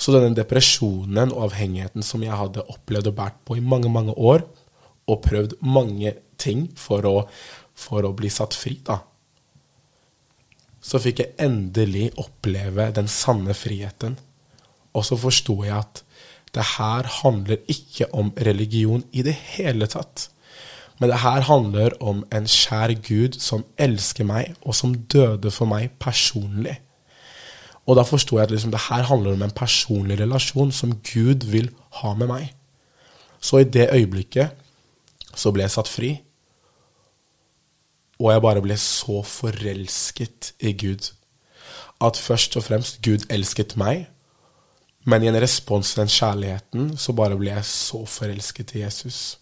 [0.00, 4.14] Så denne depresjonen og avhengigheten som jeg hadde opplevd og båret på i mange, mange
[4.14, 4.46] år,
[5.10, 7.16] og prøvd mange ting for å,
[7.74, 9.00] for å bli satt fri, da,
[10.80, 14.16] så fikk jeg endelig oppleve den sanne friheten.
[14.96, 16.02] Og så forsto jeg at
[16.56, 20.28] det her handler ikke om religion i det hele tatt.
[21.00, 25.70] Men det her handler om en kjær Gud som elsker meg, og som døde for
[25.70, 26.76] meg personlig.
[27.88, 31.46] Og da forsto jeg at liksom, det her handler om en personlig relasjon som Gud
[31.50, 31.70] vil
[32.02, 32.50] ha med meg.
[33.40, 34.52] Så i det øyeblikket
[35.34, 36.10] så ble jeg satt fri.
[38.20, 41.10] Og jeg bare ble så forelsket i Gud.
[42.00, 44.06] At først og fremst Gud elsket meg,
[45.08, 49.38] men i en respons til den kjærligheten så bare ble jeg så forelsket i Jesus.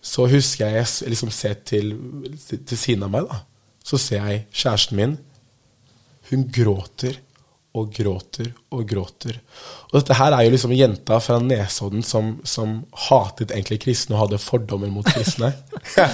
[0.00, 1.92] Så husker jeg jeg liksom ser til,
[2.48, 3.42] til, siden av meg, da.
[3.84, 5.18] Så ser jeg kjæresten min.
[6.30, 7.18] Hun gråter
[7.78, 9.36] og gråter og gråter.
[9.90, 14.24] Og dette her er jo liksom jenta fra Nesodden som, som hatet egentlig kristne og
[14.24, 15.52] hadde fordommer mot kristne.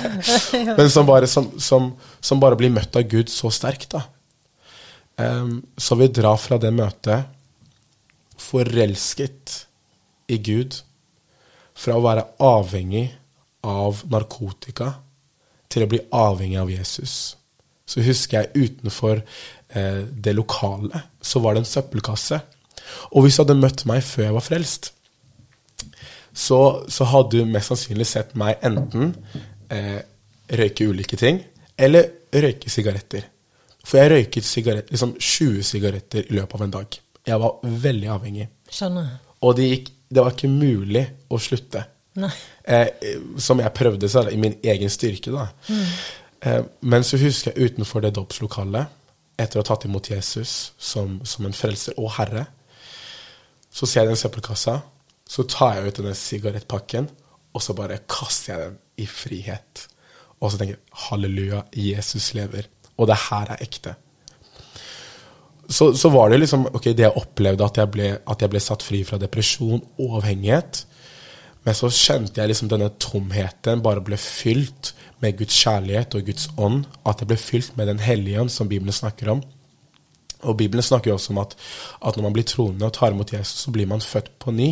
[0.77, 4.05] Men som bare, som, som, som bare blir møtt av Gud så sterkt, da.
[5.17, 7.25] Um, så vi drar fra det møtet
[8.37, 9.63] forelsket
[10.29, 10.77] i Gud.
[11.77, 13.09] Fra å være avhengig
[13.67, 14.93] av narkotika
[15.73, 17.37] til å bli avhengig av Jesus.
[17.87, 19.23] Så husker jeg utenfor
[19.77, 22.39] det lokale, så var det en søppelkasse.
[23.13, 24.91] Og hvis du hadde møtt meg før jeg var frelst,
[26.37, 29.15] så, så hadde du mest sannsynlig sett meg enten
[29.73, 30.01] eh,
[30.61, 31.41] røyke ulike ting,
[31.81, 33.25] eller røyke sigaretter.
[33.87, 36.99] For jeg røyket sigaret, liksom 20 sigaretter i løpet av en dag.
[37.27, 38.49] Jeg var veldig avhengig.
[38.71, 39.13] Skjønner.
[39.47, 41.85] Og det, gikk, det var ikke mulig å slutte.
[42.17, 45.33] Eh, som jeg prøvde så, i min egen styrke.
[45.33, 45.49] da.
[46.43, 48.93] Eh, men så husker jeg utenfor det dåpslokalet,
[49.37, 52.47] etter å ha tatt imot Jesus som, som en frelser og herre,
[53.71, 54.79] så ser jeg den søppelkassa,
[55.29, 57.11] så tar jeg ut denne sigarettpakken,
[57.57, 59.87] og så bare kaster jeg den i frihet.
[60.41, 62.69] Og så tenker jeg halleluja, Jesus lever.
[62.97, 63.95] Og det her er ekte.
[65.69, 68.63] Så, så var det liksom ok, det jeg opplevde, at jeg, ble, at jeg ble
[68.63, 70.85] satt fri fra depresjon og avhengighet.
[71.67, 76.49] Men så kjente jeg liksom denne tomheten bare ble fylt med Guds kjærlighet og Guds
[76.63, 76.85] ånd.
[77.03, 79.43] At det ble fylt med Den hellige ånd, som Bibelen snakker om.
[80.47, 81.55] Og Bibelen snakker jo også om at,
[82.07, 84.69] at når man blir troende og tar imot Jesus, så blir man født på ny.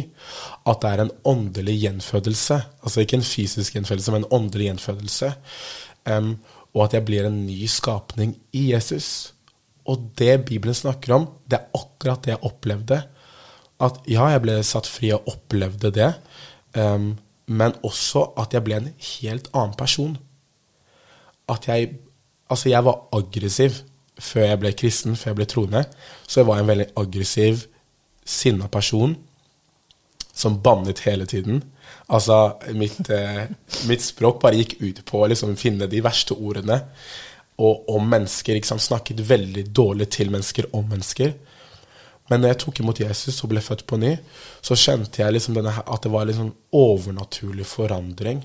[0.68, 2.60] At det er en åndelig gjenfødelse.
[2.84, 5.32] Altså ikke en fysisk gjenfødelse, men en åndelig gjenfødelse.
[6.06, 6.36] Um,
[6.74, 9.32] og at jeg blir en ny skapning i Jesus.
[9.88, 13.02] Og det Bibelen snakker om, det er akkurat det jeg opplevde.
[13.82, 16.12] At ja, jeg ble satt fri og opplevde det.
[16.74, 17.14] Um,
[17.46, 20.16] men også at jeg ble en helt annen person.
[21.48, 21.94] At jeg
[22.50, 23.78] Altså, jeg var aggressiv
[24.20, 25.80] før jeg ble kristen, før jeg ble troende.
[26.28, 27.64] Så jeg var en veldig aggressiv,
[28.24, 29.16] sinna person
[30.34, 31.62] som bannet hele tiden.
[32.08, 33.46] Altså, mitt, eh,
[33.88, 36.82] mitt språk bare gikk ut på å liksom finne de verste ordene.
[37.58, 38.64] Og om mennesker.
[38.64, 41.34] sant, Snakket veldig dårlig til mennesker om mennesker.
[42.30, 44.14] Men når jeg tok imot Jesus og ble født på ny,
[44.64, 48.40] så kjente jeg liksom denne, at det var liksom overnaturlig forandring.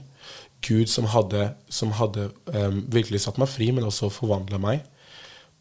[0.66, 4.84] Gud som hadde, som hadde um, virkelig satt meg fri, men også forvandla meg.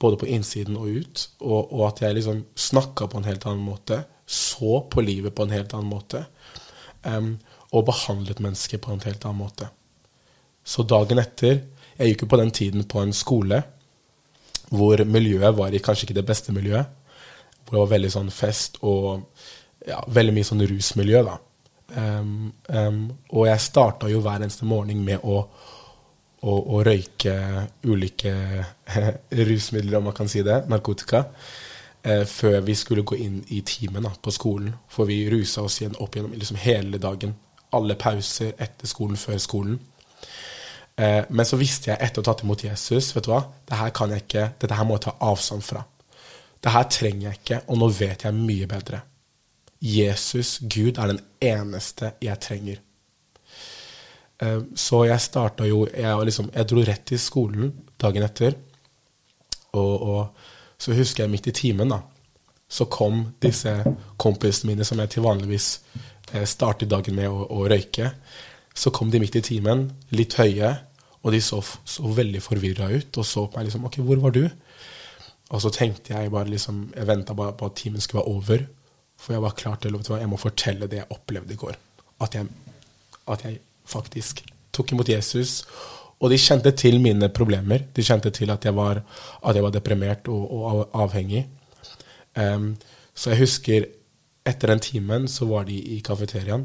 [0.03, 1.29] Både på innsiden og ut.
[1.39, 4.03] Og, og at jeg liksom snakka på en helt annen måte.
[4.27, 6.25] Så på livet på en helt annen måte.
[7.07, 7.37] Um,
[7.71, 9.71] og behandlet mennesker på en helt annen måte.
[10.65, 11.63] Så dagen etter
[11.99, 13.63] Jeg gikk jo på den tiden på en skole
[14.69, 16.87] hvor miljøet var i kanskje ikke det beste miljøet.
[17.69, 19.29] Hvor det var veldig sånn fest og
[19.87, 21.37] ja, veldig mye sånn rusmiljø, da.
[21.89, 23.01] Um, um,
[23.33, 25.39] og jeg starta jo hver eneste morgen med å,
[26.45, 27.35] å, å røyke
[27.89, 28.35] ulike
[29.49, 31.25] rusmidler, om man kan si det, narkotika,
[32.05, 34.75] uh, før vi skulle gå inn i timen da, på skolen.
[34.93, 37.37] For vi rusa oss igjen opp gjennom liksom hele dagen.
[37.77, 39.79] Alle pauser etter skolen, før skolen.
[40.99, 43.77] Uh, men så visste jeg etter å ha tatt imot Jesus vet du hva, det
[43.79, 45.85] her kan jeg ikke, dette her må jeg ta avstand fra.
[46.65, 49.01] Det her trenger jeg ikke, og nå vet jeg mye bedre.
[49.79, 52.81] Jesus, Gud, er den eneste jeg trenger.
[54.43, 58.59] Eh, så jeg starta jo jeg, liksom, jeg, dro rett til skolen dagen etter.
[59.79, 60.47] Og, og,
[60.79, 61.99] så husker jeg midt i timen, da,
[62.71, 63.73] så kom disse
[64.21, 65.73] kompisene mine som jeg til vanligvis
[66.29, 68.13] startet starter dagen med å, å, røyke.
[68.77, 70.75] Så kom de midt i timen, litt høye,
[71.25, 73.17] og de så, så veldig forvirra ut.
[73.17, 74.45] Og så på meg liksom OK, hvor var du?
[75.49, 78.67] Og så tenkte jeg bare liksom Jeg venta bare på at timen skulle være over.
[79.19, 81.77] For jeg var klar til å Jeg må fortelle det jeg opplevde i går.
[82.21, 82.47] At jeg,
[83.29, 85.65] at jeg faktisk tok imot Jesus.
[86.21, 87.87] Og de kjente til mine problemer.
[87.95, 89.03] De kjente til at jeg var,
[89.43, 91.47] at jeg var deprimert og, og avhengig.
[92.37, 92.77] Um,
[93.15, 93.87] så jeg husker
[94.49, 96.65] etter den timen så var de i kafeteriaen,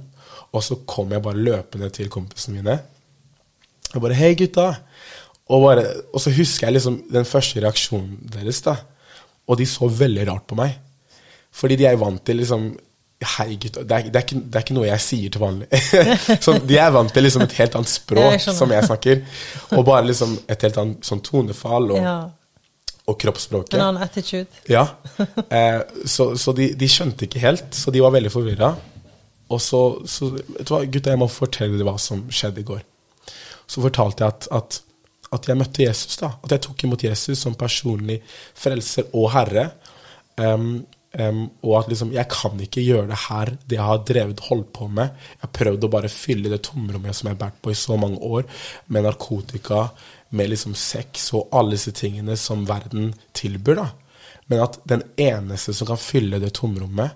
[0.54, 2.80] og så kom jeg bare løpende til kompisene mine.
[3.94, 4.80] Jeg bare 'Hei, gutta!'
[5.52, 8.78] Og, bare, og så husker jeg liksom den første reaksjonen deres, da.
[9.50, 10.78] Og de så veldig rart på meg.
[11.54, 12.74] Fordi de er vant til liksom
[13.24, 13.78] Hei, gutt.
[13.88, 15.68] Det, det, det, er ikke noe jeg sier til vanlig.
[16.44, 19.22] så de er vant til liksom et helt annet språk jeg som jeg snakker.
[19.78, 22.18] Og bare liksom et helt annet sånn tonefall og, ja.
[23.08, 23.78] og kroppsspråket.
[23.80, 24.50] En annen attitude.
[24.68, 24.90] Ja.
[25.54, 25.80] Eh,
[26.10, 28.74] så, så de, de, skjønte ikke helt, så de var veldig forvirra.
[29.54, 32.68] Og så, så vet du hva, gutta, jeg må fortelle dere hva som skjedde i
[32.68, 32.82] går.
[33.70, 34.80] Så fortalte jeg at, at,
[35.34, 36.34] at jeg møtte Jesus, da.
[36.44, 38.20] At jeg tok imot Jesus som personlig
[38.58, 39.70] frelser og herre.
[40.38, 44.40] Um, Um, og at liksom, jeg kan ikke gjøre det her, det jeg har drevet
[44.48, 45.12] holdt på med.
[45.36, 47.98] Jeg har prøvd å bare fylle det tomrommet som jeg har båret på i så
[48.02, 48.48] mange år,
[48.90, 49.84] med narkotika,
[50.34, 53.78] med liksom sex og alle disse tingene som verden tilbyr.
[53.84, 53.86] da.
[54.50, 57.14] Men at den eneste som kan fylle det tomrommet,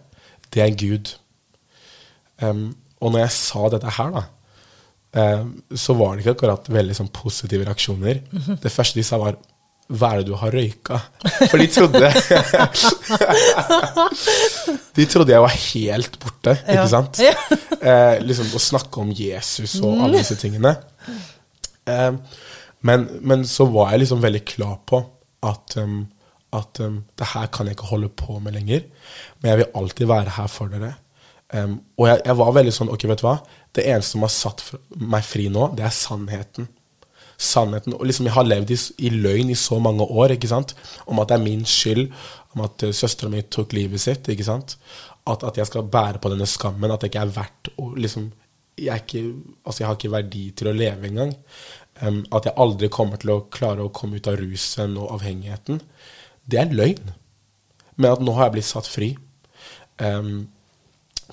[0.53, 1.15] det er Gud.
[2.37, 4.27] Um, og når jeg sa dette her, da,
[5.07, 8.19] så var det ikke akkurat veldig sånn positive reaksjoner.
[8.31, 8.57] Mm -hmm.
[8.61, 9.37] Det første de sa, var
[9.87, 10.97] hva er det du har røyka?
[11.47, 12.09] For de trodde
[14.97, 17.21] De trodde jeg var helt borte, ikke sant?
[17.23, 17.31] Ja.
[17.79, 20.75] Eh, liksom Å snakke om Jesus og alle disse tingene.
[21.87, 22.11] Eh,
[22.87, 24.99] men, men, så var jeg liksom veldig klar på
[25.47, 26.01] at, um,
[26.55, 28.83] at um, det her kan jeg ikke holde på med lenger.
[29.39, 30.93] Men jeg vil alltid være her for dere.
[31.53, 33.37] Um, og jeg, jeg, var veldig sånn Ok, vet du hva?
[33.71, 34.63] Det eneste som har satt
[34.99, 36.67] meg fri nå, det er sannheten
[37.37, 37.93] sannheten.
[37.93, 40.73] Og liksom, jeg har levd i, i, løgn i så mange år ikke sant?
[41.05, 42.09] om at det er min skyld,
[42.55, 44.29] om at uh, søstera mi tok livet sitt.
[44.33, 44.77] ikke sant?
[45.27, 48.31] At, at, jeg skal bære på denne skammen, at jeg ikke er verdt å liksom,
[48.77, 49.23] jeg, ikke,
[49.63, 51.35] altså jeg har ikke verdi til å leve engang.
[52.01, 55.81] Um, at jeg aldri kommer til å klare å komme ut av rusen og avhengigheten.
[56.45, 57.13] Det er løgn.
[57.97, 59.15] Men at nå har jeg blitt satt fri
[59.97, 60.45] um,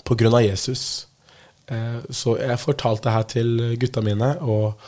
[0.02, 1.08] av Jesus.
[1.70, 4.38] Uh, så jeg fortalte det her til gutta mine.
[4.40, 4.80] og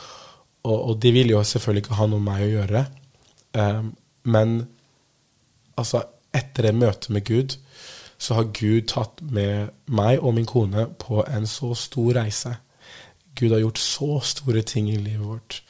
[0.67, 2.83] og, og, de vil jo selvfølgelig ikke ha noe med meg å gjøre.
[3.57, 3.91] Um,
[4.27, 4.57] men
[5.79, 6.03] altså,
[6.35, 7.57] etter det møtet med Gud,
[8.17, 12.55] så har Gud tatt med meg og min kone på en så stor reise.
[13.37, 15.61] Gud har gjort så store ting i livet vårt.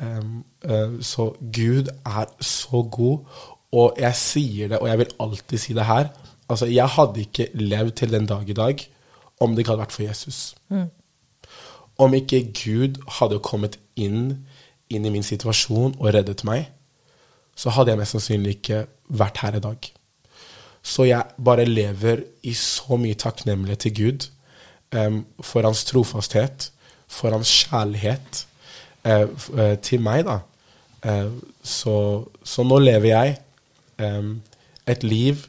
[0.00, 3.28] Uh, så Gud er så god,
[3.70, 6.10] og jeg sier det, og jeg vil alltid si det her.
[6.50, 8.82] Altså, jeg hadde ikke levd til den dag i dag
[9.40, 10.40] om det ikke hadde vært for Jesus.
[10.68, 10.88] Mm.
[12.00, 14.46] Om ikke Gud hadde kommet inn,
[14.90, 16.68] inn i min situasjon og reddet meg,
[17.56, 18.84] så hadde jeg mest sannsynlig ikke
[19.20, 19.90] vært her i dag.
[20.82, 24.28] Så jeg bare lever i så mye takknemlighet til Gud
[24.96, 26.70] um, for hans trofasthet,
[27.10, 28.44] for hans kjærlighet
[29.04, 30.40] uh, til meg, da.
[31.04, 31.96] Uh, så,
[32.44, 33.36] så nå lever jeg
[34.00, 34.38] um,
[34.88, 35.44] et liv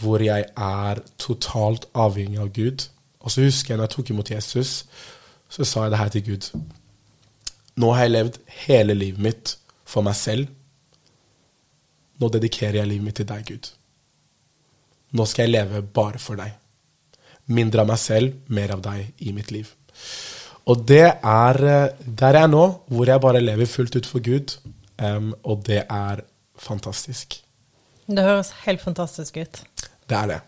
[0.00, 2.88] hvor jeg er totalt avhengig av Gud.
[3.20, 4.72] Og så husker jeg når jeg tok imot Jesus,
[5.48, 6.50] så sa jeg det her til Gud.
[7.76, 9.56] Nå har jeg levd hele livet mitt
[9.86, 10.48] for meg selv.
[12.20, 13.72] Nå dedikerer jeg livet mitt til deg, Gud.
[15.16, 16.54] Nå skal jeg leve bare for deg.
[17.52, 19.68] Mindre av meg selv, mer av deg i mitt liv.
[20.66, 24.24] Og det er eh, der jeg er nå, hvor jeg bare lever fullt ut for
[24.24, 24.56] Gud.
[24.98, 26.24] um, og det er
[26.58, 27.45] fantastisk.
[28.06, 29.62] Det høres helt fantastisk ut.
[30.06, 30.40] Det er det.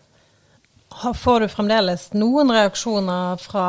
[1.19, 3.67] Får du fremdeles noen reaksjoner fra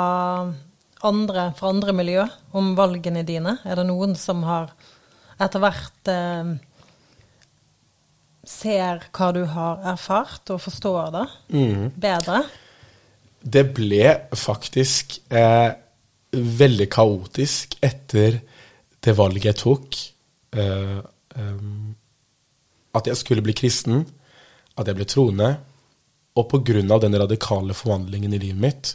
[1.06, 2.24] andre, fra andre miljø
[2.56, 3.58] om valgene dine?
[3.66, 4.72] Er det noen som har
[5.40, 6.54] etter hvert eh,
[8.46, 11.26] ser hva du har erfart, og forstår det
[12.00, 12.42] bedre?
[13.40, 14.04] Det ble
[14.36, 15.70] faktisk eh,
[16.36, 18.40] veldig kaotisk etter
[19.00, 20.00] det valget jeg tok.
[20.52, 20.98] Eh,
[21.40, 21.89] em,
[22.96, 24.04] at jeg skulle bli kristen,
[24.78, 25.50] at jeg ble troende.
[26.38, 26.54] Og
[26.94, 28.92] av den radikale forvandlingen i livet mitt,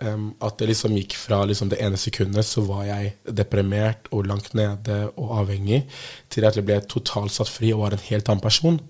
[0.00, 4.26] um, at det liksom gikk fra liksom det ene sekundet så var jeg deprimert og
[4.26, 5.84] langt nede og avhengig,
[6.28, 8.80] til at jeg ble totalt satt fri og var en helt annen person.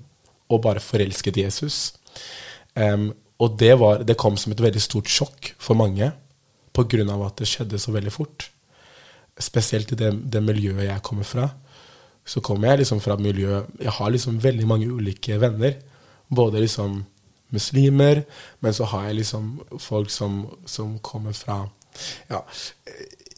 [0.48, 1.92] Og bare forelsket Jesus.
[2.74, 6.12] Um, og det, var, det kom som et veldig stort sjokk for mange,
[7.10, 8.48] av at det skjedde så veldig fort.
[9.38, 11.48] Spesielt i det, det miljøet jeg kommer fra.
[12.28, 15.78] Så kommer jeg liksom fra et miljø Jeg har liksom veldig mange ulike venner.
[16.28, 17.04] Både liksom
[17.50, 18.22] muslimer,
[18.60, 19.46] men så har jeg liksom
[19.80, 21.62] folk som, som kommer fra
[22.28, 22.42] Ja,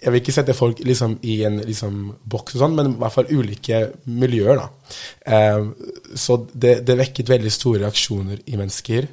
[0.01, 1.97] jeg vil ikke sette folk liksom i en liksom
[2.33, 4.95] boks og sånn, men i hvert fall ulike miljøer, da.
[5.37, 9.09] Eh, så det, det vekket veldig store reaksjoner i mennesker.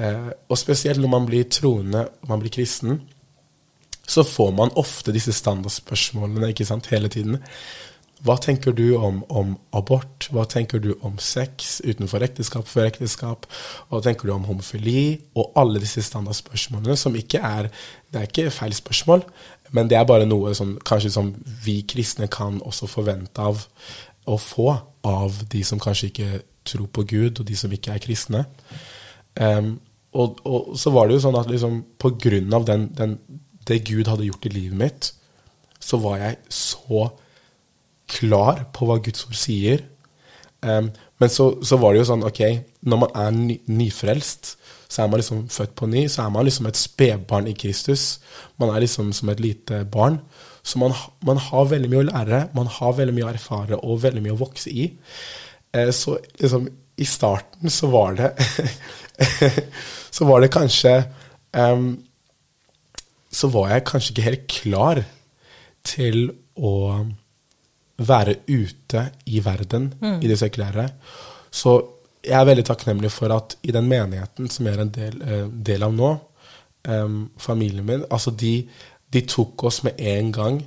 [0.00, 3.02] Eh, og spesielt når man blir troende, man blir kristen,
[4.10, 7.36] så får man ofte disse standardspørsmålene ikke sant, hele tiden.
[8.20, 10.28] Hva tenker du om, om abort?
[10.34, 13.46] Hva tenker du om sex utenfor ekteskap, før ekteskap?
[13.88, 15.22] Hva tenker du om homofili?
[15.38, 17.70] Og alle disse standardspørsmålene, som ikke er
[18.10, 19.20] Det er ikke feil spørsmål,
[19.70, 21.28] men det er bare noe som kanskje som
[21.64, 23.60] vi kristne kan også forvente av
[24.26, 24.72] å få
[25.06, 28.44] av de som kanskje ikke tror på Gud, og de som ikke er kristne.
[29.38, 29.78] Um,
[30.10, 33.16] og, og så var det jo sånn at liksom, på grunn av den, den,
[33.70, 35.12] det Gud hadde gjort i livet mitt,
[35.80, 37.06] så var jeg så
[38.10, 39.84] klar på hva Guds ord sier.
[40.60, 42.42] Um, men så, så var det jo sånn, ok,
[42.88, 44.54] når man er ny, nyfrelst,
[44.90, 48.18] så er man liksom født på ny, så er man liksom et spedbarn i Kristus.
[48.58, 50.18] Man er liksom som et lite barn.
[50.66, 50.94] Så man,
[51.26, 54.34] man har veldig mye å lære, man har veldig mye å erfare og veldig mye
[54.34, 54.88] å vokse i.
[55.72, 56.66] Eh, så liksom
[57.00, 58.30] i starten så var det
[60.16, 60.92] Så var det kanskje
[61.56, 62.02] um,
[63.32, 65.02] Så var jeg kanskje ikke helt klar
[65.86, 66.72] til å
[68.00, 69.90] være ute i verden,
[70.22, 70.88] i det sekulære.
[71.50, 71.74] Så
[72.24, 75.46] jeg er veldig takknemlig for at i den menigheten som jeg er en del, eh,
[75.70, 76.10] del av nå,
[76.88, 78.68] em, familien min, altså de,
[79.12, 80.60] de tok oss med en gang,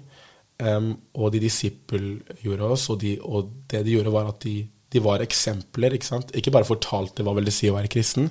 [0.59, 5.01] em, og de disippelgjorde oss, og, de, og det de gjorde var at de, de
[5.01, 6.21] var eksempler, ikke?
[6.37, 8.29] Ikke bare fortalte hva vil det si å være kristen,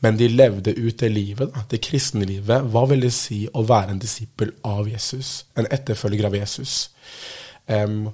[0.00, 2.64] men de levde ut det livet, det kristne livet.
[2.72, 5.44] Hva vil det si å være en disippel av Jesus?
[5.60, 6.88] En etterfølger av Jesus?
[7.70, 8.08] Em,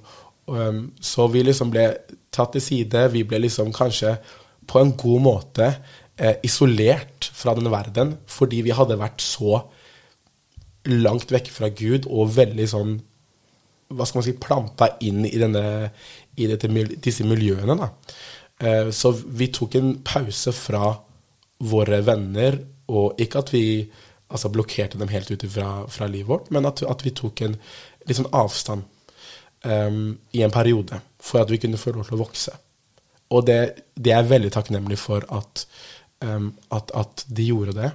[0.45, 1.89] um, så vi liksom ble
[2.33, 3.07] tatt til side.
[3.13, 4.17] Vi ble liksom kanskje
[4.67, 5.71] på en god måte
[6.19, 9.61] eh, isolert fra denne verden, fordi vi hadde vært så
[10.87, 12.97] langt vekk fra Gud og veldig sånn
[13.87, 15.63] hva skal man si, planta inn i, denne,
[16.35, 16.67] i dette,
[16.99, 17.77] disse miljøene.
[17.79, 17.87] Da.
[18.59, 20.91] Eh, så vi tok en pause fra
[21.63, 22.59] våre venner,
[22.91, 23.63] og ikke at vi
[24.27, 27.55] altså, blokkerte dem helt ut fra, fra livet vårt, men at, at vi tok en
[28.07, 28.83] litt sånn avstand
[29.65, 32.53] em, i en periode for at vi kunne få lov til å vokse.
[33.35, 33.59] Og det,
[33.95, 35.65] det er jeg veldig takknemlig for at,
[36.23, 37.91] um, at, at de gjorde det.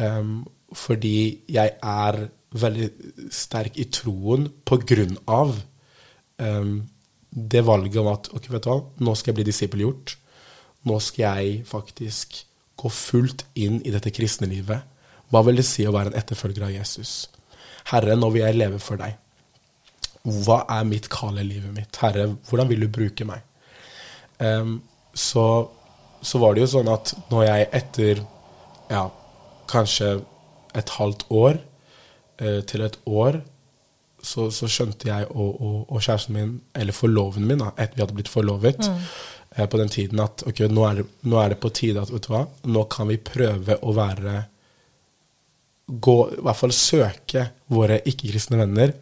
[0.00, 2.88] Um, fordi jeg er veldig
[3.34, 5.54] sterk i troen på grunn av
[7.30, 10.14] det valget om at ok, vet du hva, nå skal jeg bli disippelgjort.
[10.88, 12.40] Nå skal jeg faktisk
[12.80, 14.86] gå fullt inn i dette kristne livet.
[15.30, 17.28] Hva vil det si å være en etterfølger av Jesus?
[17.92, 19.18] Herre, nå vil jeg leve for deg.
[20.24, 21.96] Hva er mitt kall i livet mitt?
[22.02, 23.44] Herre, hvordan vil du bruke meg?
[24.40, 24.80] Um,
[25.16, 25.44] så,
[26.22, 28.22] så var det jo sånn at når jeg etter
[28.90, 29.06] ja,
[29.70, 30.18] kanskje
[30.76, 31.58] et halvt år
[32.42, 33.40] uh, til et år,
[34.20, 38.04] så, så skjønte jeg og, og, og kjæresten min, eller forloven min, da, etter vi
[38.04, 38.88] hadde blitt forlovet,
[39.56, 42.12] eh, på den tiden at ok, nå er, det, nå er det på tide at
[42.12, 44.34] vet du hva, nå kan vi prøve å være
[45.90, 48.92] gå, i hvert fall søke våre ikke-kristne venner.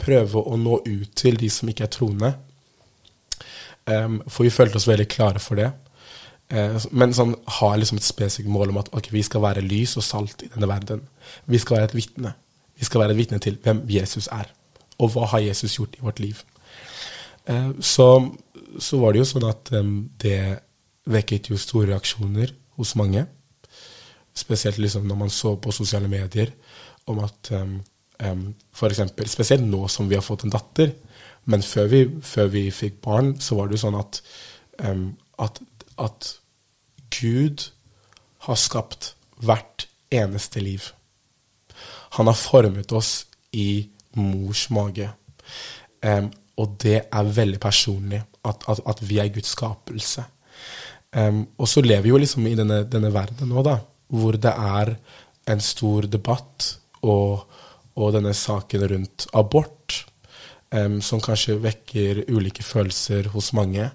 [0.00, 2.32] Prøve å nå ut til de som ikke er troende.
[3.90, 5.70] Um, for vi følte oss veldig klare for det.
[6.50, 9.96] Uh, men sånn, ha liksom et spesifikt mål om at okay, vi skal være lys
[10.00, 11.02] og salt i denne verden.
[11.50, 12.34] Vi skal være et vitne.
[12.80, 14.48] Vi skal være et vitne til hvem Jesus er.
[15.00, 16.40] Og hva har Jesus gjort i vårt liv.
[17.48, 18.08] Uh, så,
[18.78, 20.40] så, var det jo sånn at um, det
[21.10, 23.24] vekket jo store reaksjoner hos mange.
[24.36, 26.52] Spesielt liksom når man så på sosiale medier
[27.10, 27.80] om at um,
[28.24, 30.94] um, for eksempel, Spesielt nå som vi har fått en datter.
[31.50, 34.20] Men før vi, før vi fikk barn, så var det jo sånn at,
[34.84, 35.06] um,
[35.40, 35.60] at,
[35.98, 36.34] at
[37.14, 37.70] Gud
[38.46, 40.90] har skapt hvert eneste liv.
[42.18, 43.24] Han har formet oss
[43.56, 45.08] i mors mage.
[46.04, 50.24] Um, og det er veldig personlig, at, at, vi er Guds skapelse.
[51.10, 53.78] Og så lever vi jo liksom i denne, denne verden nå, da,
[54.12, 54.92] hvor det er
[55.50, 56.66] en stor debatt
[57.00, 57.46] og,
[57.98, 60.04] og denne saken rundt abort,
[60.74, 63.90] um, som kanskje vekker ulike følelser hos mange.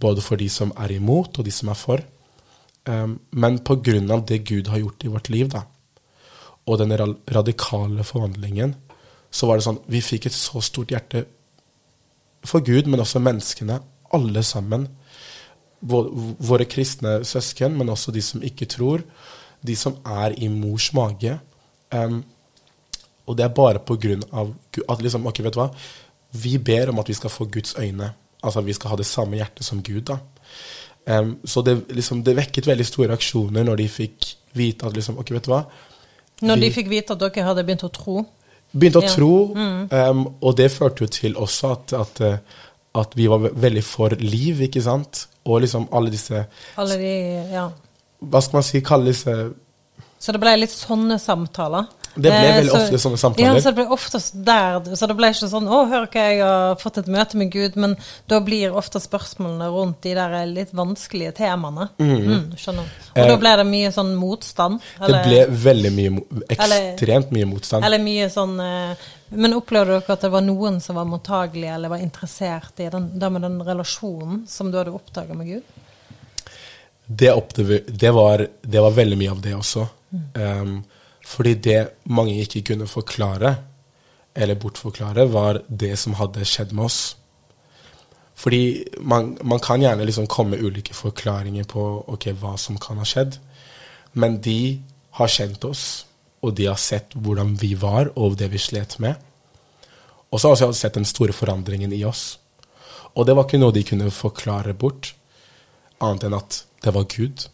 [0.00, 2.04] Både for de som er imot, og de som er for.
[2.88, 4.20] Um, men pga.
[4.24, 5.64] det Gud har gjort i vårt liv, da,
[6.66, 8.74] og denne radikale forvandlingen,
[9.30, 11.26] så var det sånn Vi fikk et så stort hjerte
[12.44, 13.80] for Gud, men også menneskene,
[14.12, 14.88] alle sammen
[15.80, 19.04] våre kristne søsken, men også de som ikke tror,
[19.64, 21.38] de som er i mors mage.
[21.92, 22.22] Um,
[23.30, 24.50] og det er bare på grunn av
[24.90, 25.68] at liksom, ok, vet du hva?
[26.42, 28.10] Vi ber om at vi skal få Guds øyne.
[28.42, 30.10] Altså vi skal ha det samme hjertet som Gud.
[30.10, 30.18] da.
[31.06, 35.18] Um, så det, liksom, det, vekket veldig store reaksjoner når de fikk vite at liksom,
[35.22, 35.62] ok, vet du hva?
[36.42, 38.24] Når vi, de fikk vite at dere hadde begynt å tro?
[38.70, 39.14] Begynte å ja.
[39.16, 39.88] tro, mm.
[39.90, 42.20] um, og det førte jo til også at, at,
[43.00, 45.26] at vi var veldig for liv, ikke sant?
[45.44, 46.42] og liksom alle disse
[46.80, 47.12] Alle de,
[47.52, 47.68] ja.
[48.20, 49.34] Hva skal man si, kalle disse
[50.20, 51.88] Så det ble litt sånne samtaler?
[52.14, 53.54] Det ble eh, veldig så, ofte sånne samtaler.
[53.54, 56.40] Ja, så det ble oftest der, så det ble ikke sånn 'Å, hør hva jeg
[56.42, 57.94] har fått et møte med Gud', men
[58.30, 61.86] da blir ofte spørsmålene rundt de der litt vanskelige temaene.
[62.02, 62.16] Mm.
[62.18, 62.90] Mm, skjønner.
[63.14, 64.82] Og eh, da ble det mye sånn motstand?
[64.98, 67.86] Eller, det ble veldig mye, ekstremt mye motstand.
[67.86, 71.92] Eller mye sånn eh, Men opplevde dere at det var noen som var mottagelige eller
[71.92, 75.76] var interessert i den, det med den relasjonen som du hadde oppdaga med Gud?
[77.06, 77.30] Det,
[77.86, 79.86] det, var, det, var, veldig mye av det også.
[80.10, 80.26] Mm.
[80.34, 80.74] Um,
[81.30, 83.54] fordi det mange ikke kunne forklare,
[84.34, 87.00] eller bortforklare, var det som hadde skjedd med oss.
[88.40, 92.98] Fordi man, man kan gjerne liksom komme med ulike forklaringer på okay, hva som kan
[92.98, 93.36] ha skjedd.
[94.12, 94.80] Men de
[95.18, 95.84] har kjent oss,
[96.40, 99.14] og de har sett hvordan vi var, og det vi slet med.
[100.30, 102.38] Og så har de sett den store forandringen i oss.
[103.14, 105.12] Og det var ikke noe de kunne forklare bort,
[106.00, 107.44] annet enn at det var Gud.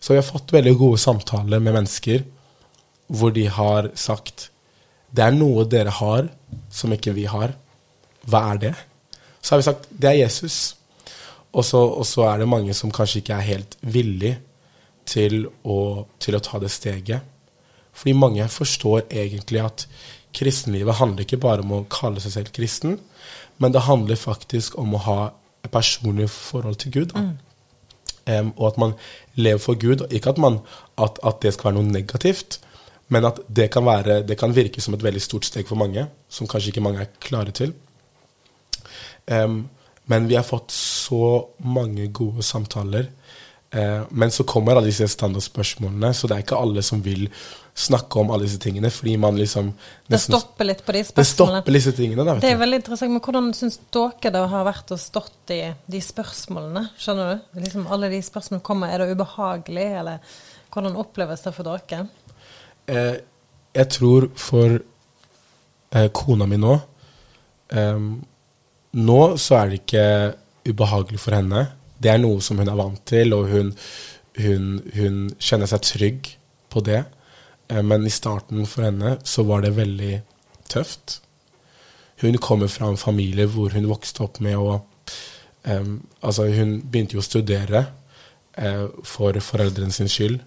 [0.00, 2.24] Så vi har fått veldig gode samtaler med mennesker
[3.12, 4.48] hvor de har sagt
[5.12, 6.30] det er noe dere har
[6.72, 7.52] som ikke vi har.
[8.24, 8.72] Hva er det?
[9.42, 10.56] Så har vi sagt det er Jesus.
[11.52, 14.38] Og så, og så er det mange som kanskje ikke er helt villige
[15.04, 17.28] til å, til å ta det steget.
[17.92, 19.86] Fordi mange forstår egentlig at
[20.32, 22.96] kristenlivet handler ikke bare om å kalle seg selv kristen,
[23.60, 25.18] men det handler faktisk om å ha
[25.62, 27.12] et personlig forhold til Gud.
[27.12, 27.34] Mm.
[28.22, 28.94] Um, og at man
[29.34, 30.06] lever for Gud.
[30.10, 30.62] Ikke at, man,
[30.96, 32.62] at, at det skal være noe negativt,
[33.12, 36.06] men at det kan, være, det kan, virke som et veldig stort steg for mange,
[36.32, 37.74] som kanskje ikke mange er klare til.
[39.28, 39.66] Um,
[40.10, 43.10] men vi har fått så mange gode samtaler.
[43.72, 47.26] Uh, men så kommer alle disse standardspørsmålene, så det er ikke alle som vil
[47.74, 48.90] snakke om alle disse tingene.
[48.90, 49.72] fordi man liksom
[50.08, 51.22] Det stopper litt på de spørsmålene.
[51.22, 53.12] Det stopper disse tingene da, Det er veldig interessant.
[53.12, 56.88] Men hvordan syns dere det har vært å stått i de spørsmålene?
[57.00, 57.60] Skjønner du?
[57.60, 58.88] Liksom Alle de spørsmålene kommer.
[58.92, 60.18] Er det ubehagelig, eller
[60.72, 62.06] hvordan oppleves det for dere?
[62.90, 63.16] Eh,
[63.72, 66.74] jeg tror for eh, kona mi nå
[67.72, 68.04] eh,
[68.92, 70.06] Nå så er det ikke
[70.68, 71.62] ubehagelig for henne.
[71.96, 73.70] Det er noe som hun er vant til, og hun,
[74.36, 76.28] hun, hun kjenner seg trygg
[76.68, 76.98] på det.
[77.72, 80.12] Eh, men i starten for henne så var det veldig
[80.68, 81.22] tøft.
[82.20, 84.82] Hun kommer fra en familie hvor hun vokste opp med å
[85.64, 87.84] Um, altså hun begynte jo å studere
[88.58, 90.40] uh, for foreldrene sin skyld.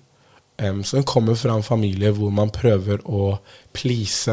[0.64, 3.36] Um, hun kommer fra en familie hvor man prøver å
[3.76, 4.32] please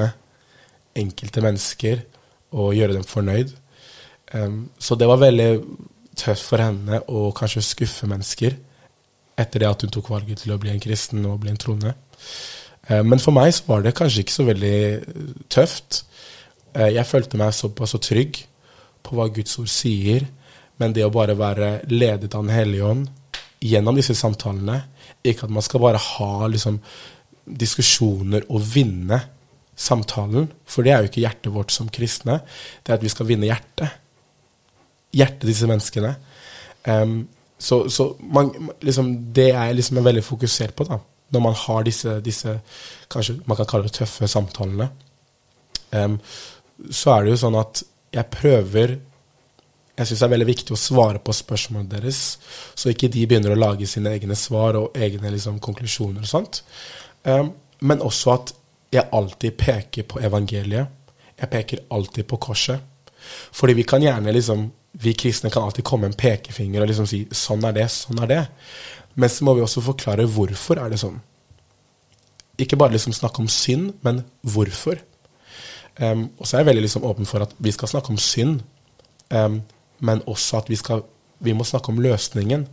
[0.94, 2.04] enkelte mennesker
[2.54, 3.50] og gjøre dem fornøyd.
[4.32, 5.48] Um, så det var veldig
[6.16, 8.54] tøft for henne å kanskje skuffe mennesker
[9.40, 11.94] etter det at hun tok valget til å bli en kristen og bli en troende.
[12.86, 14.78] Um, men for meg så var det kanskje ikke så veldig
[15.50, 16.04] tøft.
[16.76, 18.44] Uh, jeg følte meg såpass så trygg
[19.02, 20.28] på hva Guds ord sier,
[20.78, 23.10] men det å bare være ledet av Den hellige ånd
[23.62, 24.80] gjennom disse samtalene
[25.26, 26.80] ikke at man skal bare ha liksom
[27.46, 29.20] diskusjoner og vinne
[29.78, 30.48] samtalen.
[30.68, 32.40] For det er jo ikke hjertet vårt som kristne.
[32.82, 33.94] Det er at vi skal vinne hjertet.
[35.14, 36.14] Hjertet disse menneskene.
[36.86, 37.22] Um,
[37.62, 38.50] så, så man,
[38.82, 40.98] liksom, det er jeg liksom veldig fokusert på, da.
[41.32, 42.56] Når man har disse, disse
[43.12, 44.90] kanskje man kan kalle det tøffe samtalene.
[45.92, 46.18] Um,
[46.90, 48.96] så er det jo sånn at jeg prøver
[49.98, 52.20] Jeg syns det er veldig viktig å svare på spørsmålene deres,
[52.74, 56.62] så ikke de begynner å lage sine egne svar og egne liksom, konklusjoner og sånt.
[57.28, 57.52] Um,
[57.84, 58.54] men også at
[58.92, 60.88] jeg alltid peker på evangeliet.
[61.36, 62.80] Jeg peker alltid på korset.
[63.52, 67.06] Fordi vi kan gjerne liksom Vi kristne kan alltid komme med en pekefinger og liksom
[67.08, 68.48] si 'sånn er det, sånn er det'.
[69.16, 71.20] Men så må vi også forklare hvorfor er det sånn.
[72.58, 74.98] Ikke bare liksom snakke om synd, men hvorfor.
[75.98, 78.60] Um, og så er jeg veldig liksom åpen for at vi skal snakke om synd,
[79.30, 79.62] um,
[80.02, 81.04] men også at vi, skal,
[81.42, 82.66] vi må snakke om løsningen.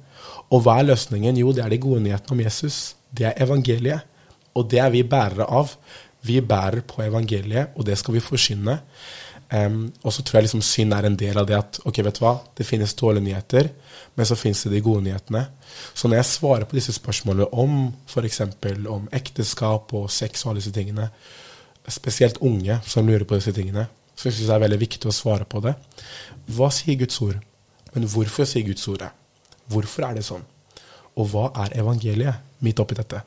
[0.49, 1.37] Og hva er løsningen?
[1.39, 2.79] Jo, det er de gode nyhetene om Jesus.
[3.13, 4.05] Det er evangeliet.
[4.57, 5.75] Og det er vi bærere av.
[6.25, 8.79] Vi bærer på evangeliet, og det skal vi forsyne.
[9.49, 12.19] Um, og så tror jeg liksom synd er en del av det at ok, vet
[12.19, 13.71] du hva, det finnes dårlige nyheter,
[14.13, 15.41] men så finnes det de gode nyhetene.
[15.97, 18.43] Så når jeg svarer på disse spørsmålene om f.eks.
[18.91, 21.07] om ekteskap og sex og alle disse tingene,
[21.89, 23.87] spesielt unge som lurer på disse tingene,
[24.19, 25.77] så syns jeg det er veldig viktig å svare på det.
[26.51, 27.37] Hva sier Guds ord?
[27.93, 29.11] Men hvorfor sier Guds ord det?
[29.71, 30.43] Hvorfor er det sånn?
[31.15, 33.21] Og hva er evangeliet midt oppi dette?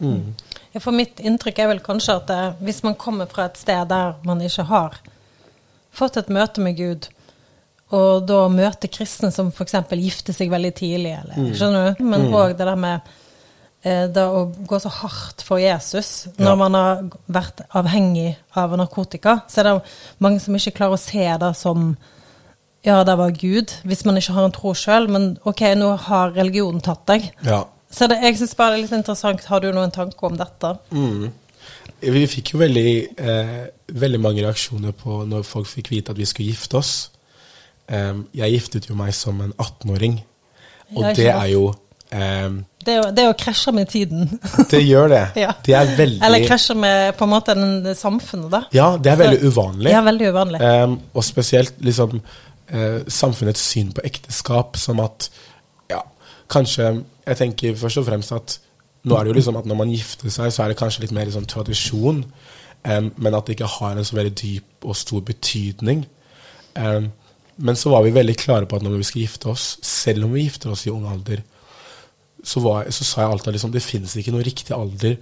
[0.00, 0.34] Mm.
[0.74, 3.56] Ja, for mitt inntrykk er vel kanskje at det, eh, hvis man kommer fra et
[3.60, 5.00] sted der man ikke har
[5.92, 7.08] fått et møte med Gud,
[7.90, 9.74] og da møter kristne som f.eks.
[9.98, 11.50] gifter seg veldig tidlig, eller, mm.
[11.58, 12.04] skjønner du?
[12.06, 12.58] Men òg mm.
[12.60, 13.10] det der med
[13.82, 16.56] det å gå så hardt for Jesus når ja.
[16.60, 16.98] man har
[17.32, 19.74] vært avhengig av narkotika, så er det
[20.20, 21.94] mange som ikke klarer å se det som
[22.84, 26.32] ja, det var Gud, hvis man ikke har en tro sjøl, men ok, nå har
[26.36, 27.26] religionen tatt deg.
[27.44, 27.64] Ja.
[27.92, 29.44] Så det, jeg syns bare det er litt interessant.
[29.50, 30.70] Har du noen tanker om dette?
[30.94, 31.28] Mm.
[32.00, 33.56] Vi fikk jo veldig, eh,
[34.00, 36.94] veldig mange reaksjoner på når folk fikk vite at vi skulle gifte oss.
[37.90, 40.20] Um, jeg giftet jo meg som en 18-åring,
[40.94, 41.72] og det er jo
[42.12, 44.28] um, det, er, det er å krasje med tiden.
[44.70, 45.24] det gjør det.
[45.44, 45.52] ja.
[45.64, 48.62] Det er veldig Eller krasje med på en måte den, samfunnet, da.
[48.74, 49.92] Ja, det er veldig uvanlig.
[49.92, 50.62] Ja, veldig uvanlig.
[50.64, 55.28] Um, og spesielt liksom uh, samfunnets syn på ekteskap, som at
[55.92, 56.00] ja,
[56.50, 56.88] kanskje
[57.26, 58.56] jeg tenker først og fremst at
[59.04, 61.14] nå er det jo liksom at når man gifter seg, så er det kanskje litt
[61.16, 65.24] mer liksom tradisjon, um, men at det ikke har en så veldig dyp og stor
[65.28, 66.06] betydning.
[67.60, 70.32] Men så var vi veldig klare på at når vi skal gifte oss, selv om
[70.32, 71.42] vi gifter oss i ung alder,
[72.46, 75.16] så, var, så sa jeg alltid liksom det finnes ikke noe riktig alder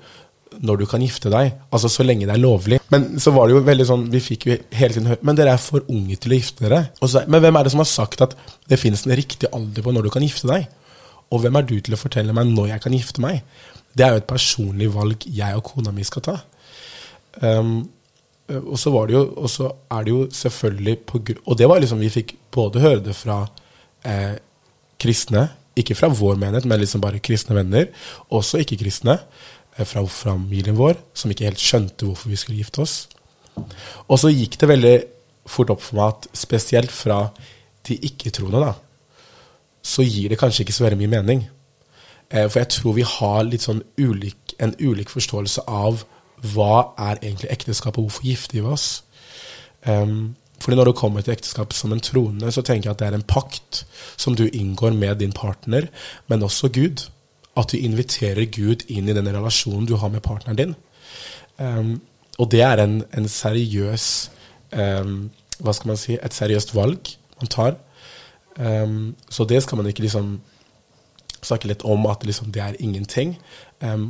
[0.64, 1.52] når du kan gifte deg.
[1.74, 2.78] Altså så lenge det er lovlig.
[2.92, 5.52] Men så var det jo veldig sånn, vi fikk jo hele tiden høre Men dere
[5.54, 6.80] er for unge til å gifte dere.
[7.02, 8.36] Så, men hvem er det som har sagt at
[8.70, 10.68] det finnes en riktig alder på når du kan gifte deg?
[11.28, 13.42] Og hvem er du til å fortelle meg når jeg kan gifte meg?
[13.92, 16.36] Det er jo et personlig valg jeg og kona mi skal ta.
[17.42, 17.82] Um,
[18.48, 21.66] og så var det jo, og så er det jo selvfølgelig på grunn Og det
[21.68, 23.42] var liksom vi fikk både høre det fra
[24.08, 24.38] eh,
[24.98, 25.42] kristne,
[25.80, 27.88] ikke fra vår menighet, men liksom bare kristne venner,
[28.34, 29.18] også ikke-kristne,
[29.76, 32.96] eh, fra familien vår, som ikke helt skjønte hvorfor vi skulle gifte oss.
[34.08, 34.96] Og så gikk det veldig
[35.48, 37.28] fort opp for meg at spesielt fra
[37.88, 38.74] de ikke-troende, da,
[39.82, 41.46] så gir det kanskje ikke så veldig mye mening.
[42.30, 46.04] Eh, for jeg tror vi har litt sånn ulik, en ulik forståelse av
[46.52, 49.02] hva er egentlig ekteskap, og hvorfor gifter vi oss.
[49.86, 53.08] Um, fordi når du kommer til ekteskap som en troende, så tenker jeg at det
[53.08, 53.84] er en pakt
[54.16, 55.88] som du inngår med din partner,
[56.26, 57.06] men også Gud.
[57.58, 60.74] At du inviterer Gud inn i den relasjonen du har med partneren din.
[61.58, 62.00] Um,
[62.38, 64.30] og det er en, en seriøs
[64.70, 66.14] um, Hva skal man si?
[66.14, 67.78] Et seriøst valg man tar.
[68.58, 70.36] Um, så det skal man ikke liksom
[71.42, 73.36] snakke litt om at liksom det er ingenting.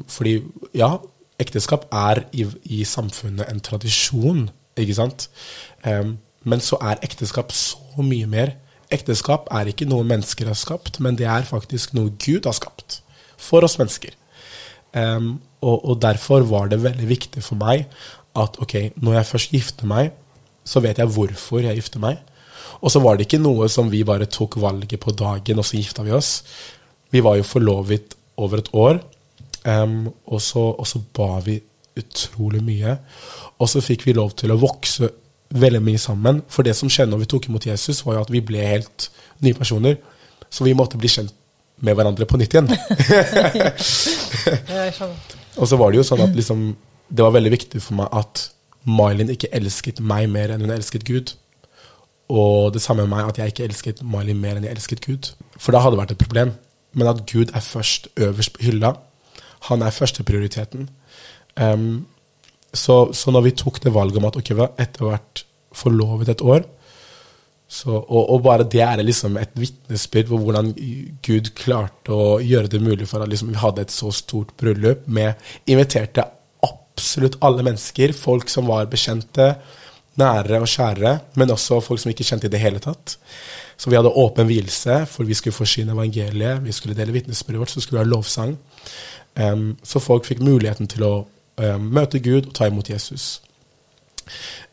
[0.09, 0.39] Fordi
[0.77, 0.95] ja,
[1.41, 4.47] ekteskap er i, i, samfunnet en tradisjon,
[4.81, 5.29] ikke sant?
[5.85, 8.55] Um, men så er ekteskap så mye mer.
[8.95, 13.01] Ekteskap er ikke noe mennesker har skapt, men det er faktisk noe Gud har skapt
[13.39, 14.15] for oss mennesker.
[14.95, 17.85] Og, og, derfor var det veldig viktig for meg
[18.39, 20.13] at ok, når jeg først gifter meg,
[20.65, 22.21] så vet jeg hvorfor jeg gifter meg.
[22.81, 25.79] Og så var det ikke noe som vi bare tok valget på dagen, og så
[25.79, 26.43] gifta vi oss.
[27.11, 29.01] Vi var jo forlovet over et år,
[29.65, 31.59] um, og, så, og, så, ba vi
[31.99, 32.95] utrolig mye.
[33.59, 35.11] Og så fikk vi lov til å vokse
[35.51, 36.43] veldig mye sammen.
[36.49, 39.11] For det som skjedde når vi tok imot Jesus, var jo at vi ble helt
[39.45, 39.99] nye personer.
[40.51, 41.35] Så vi måtte bli kjent
[41.85, 42.69] med hverandre på nytt igjen.
[45.61, 46.77] og så var det jo sånn at liksom,
[47.09, 48.49] det var veldig viktig for meg at
[48.89, 51.35] Mylin ikke elsket meg mer enn hun elsket Gud.
[52.29, 55.33] Og det samme med meg at jeg ikke elsket Miley mer enn jeg elsket Gud.
[55.57, 56.53] For da hadde det vært et problem.
[56.93, 58.95] Men at Gud er først øverst på hylla.
[59.69, 60.89] Han er førsteprioriteten.
[61.57, 62.07] Um,
[62.73, 65.45] så, så når vi tok det valget om at ok, vi har etter hvert
[65.77, 66.67] forlovet et år
[67.69, 70.71] så, og, og, bare det er liksom et vitnesbyrd på hvordan
[71.25, 75.05] Gud klarte å gjøre det mulig for at liksom, vi hadde et så stort bryllup
[75.05, 75.37] med
[75.69, 76.25] inviterte
[76.65, 78.17] absolutt alle mennesker.
[78.17, 79.51] Folk som var bekjente,
[80.19, 83.19] nære og kjære, men også folk som ikke kjente i det hele tatt.
[83.79, 87.75] Så vi hadde åpen vielse, for vi skulle forsyne evangeliet, vi skulle dele vitnesbyrdet vårt,
[87.75, 88.57] så skulle vi ha lovsang.
[89.39, 91.13] Um, så folk fikk muligheten til å
[91.59, 93.39] um, møte Gud og ta imot Jesus.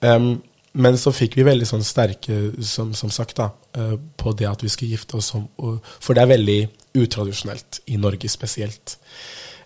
[0.02, 0.44] Um,
[0.76, 4.64] men så fikk vi veldig sånn sterke, som, som sagt, da, uh, på det at
[4.66, 6.60] vi skulle gifte oss som For det er veldig
[7.00, 8.98] utradisjonelt, i Norge spesielt.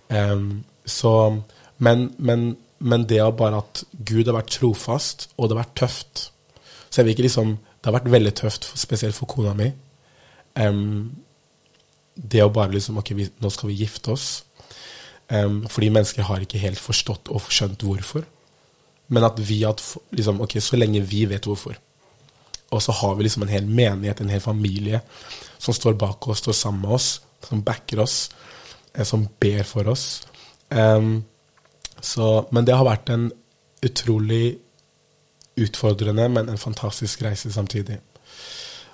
[0.09, 1.13] Um, så,
[1.78, 5.76] men, men, men, det å bare at Gud har vært trofast, og det har vært
[5.84, 6.22] tøft
[6.89, 9.67] Så jeg vil ikke liksom Det har vært veldig tøft, spesielt for kona mi.
[10.57, 11.11] Um,
[12.15, 14.30] det å bare liksom Ok, vi, nå skal vi gifte oss.
[15.30, 18.25] Um, fordi mennesker har ikke helt forstått og skjønt hvorfor.
[19.13, 21.77] Men at vi at liksom, Ok, så lenge vi vet hvorfor.
[22.71, 25.01] Og så har vi liksom en hel menighet, en hel familie,
[25.57, 28.30] som står bak oss, står sammen med oss, som backer oss,
[28.93, 30.27] eh, som ber for oss.
[30.69, 31.23] Um,
[32.01, 33.32] så, men det har vært en
[33.86, 34.59] utrolig
[35.59, 37.97] utfordrende, men en fantastisk reise samtidig.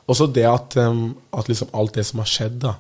[0.07, 2.75] Også det at, um, at liksom alt det som har skjedd, da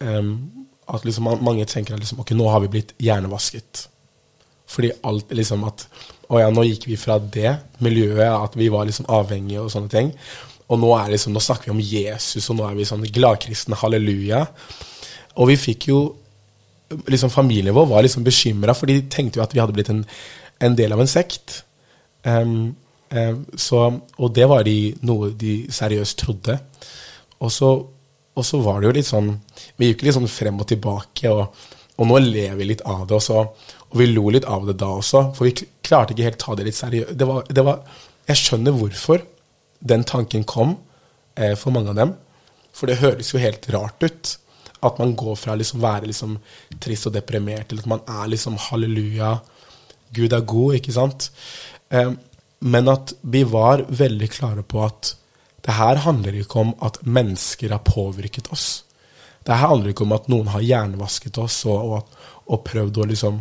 [0.00, 0.61] um,
[0.92, 3.86] At liksom mange tenker at liksom, ok, nå har vi blitt hjernevasket.
[4.72, 5.86] Fordi alt liksom at
[6.32, 7.50] Å ja, nå gikk vi fra det
[7.84, 10.06] miljøet, at vi var liksom avhengige og sånne ting.
[10.72, 13.76] Og nå, er liksom, nå snakker vi om Jesus, og nå er vi sånn gladkristne,
[13.76, 14.46] halleluja.
[15.36, 15.98] Og vi fikk jo
[17.08, 20.02] liksom Familien vår var liksom bekymra, for de tenkte jo at vi hadde blitt en,
[20.60, 21.62] en del av en sekt.
[22.24, 22.74] Um,
[23.10, 23.84] um, så,
[24.16, 26.58] og det var de, noe de seriøst trodde.
[27.42, 27.74] Og så,
[28.32, 29.30] og så var det jo litt sånn
[29.76, 31.52] Vi gikk litt sånn frem og tilbake, og,
[31.98, 33.18] og nå lever vi litt av det.
[33.18, 33.42] også.
[33.90, 36.66] og vi lo litt av det da også, for vi klarte ikke helt ta det
[36.68, 37.16] litt seriøst.
[37.18, 37.82] Det var, det var,
[38.30, 39.24] jeg skjønner hvorfor
[39.92, 40.76] den tanken kom
[41.36, 42.14] eh, for mange av dem.
[42.72, 44.36] For det høres jo helt rart ut.
[44.82, 46.38] At man går fra å liksom være liksom
[46.82, 49.36] trist og deprimert til at man er liksom halleluja,
[50.12, 51.30] Gud er god, ikke sant?
[51.92, 52.10] Eh,
[52.62, 55.14] men at vi var veldig klare på at
[55.62, 58.84] det her handler ikke om at mennesker har påvirket oss.
[59.46, 63.08] Det her handler ikke om at noen har hjernevasket oss og, og, og prøvd å
[63.12, 63.40] liksom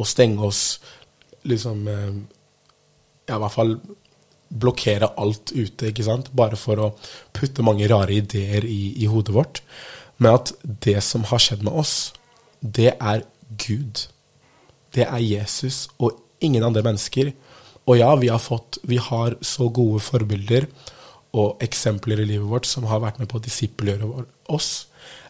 [0.00, 0.64] å stenge oss
[1.48, 2.12] liksom eh,
[3.30, 3.76] Ja, i hvert fall
[4.50, 6.32] blokkere alt ute, ikke sant?
[6.34, 6.88] Bare for å
[7.36, 9.60] putte mange rare ideer i, i hodet vårt.
[10.18, 12.10] Men at det som har skjedd med oss,
[12.58, 13.22] det er
[13.62, 14.08] Gud.
[14.90, 17.30] Det er Jesus og ingen andre mennesker.
[17.86, 20.66] Og ja, vi har fått Vi har så gode forbilder
[21.36, 24.70] og eksempler i livet vårt som har vært med på å disippelgjøre oss.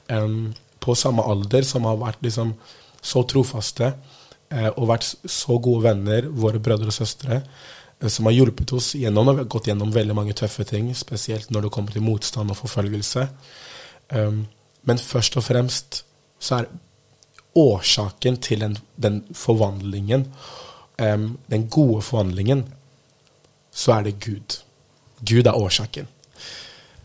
[0.09, 2.55] Um, på samme alder, som har vært liksom
[3.01, 7.43] så trofaste uh, og vært så gode venner, våre brødre og søstre,
[8.01, 11.67] eh, som har hjulpet oss gjennom og gått gjennom veldig mange tøffe ting, spesielt når
[11.67, 13.27] det kommer til motstand og forfølgelse.
[14.17, 14.47] Um,
[14.89, 16.03] men først og fremst
[16.41, 16.71] så er
[17.61, 20.31] årsaken til den, den forvandlingen,
[20.97, 22.65] um, den gode forvandlingen,
[23.71, 24.63] så er det Gud.
[25.21, 26.09] Gud er årsaken.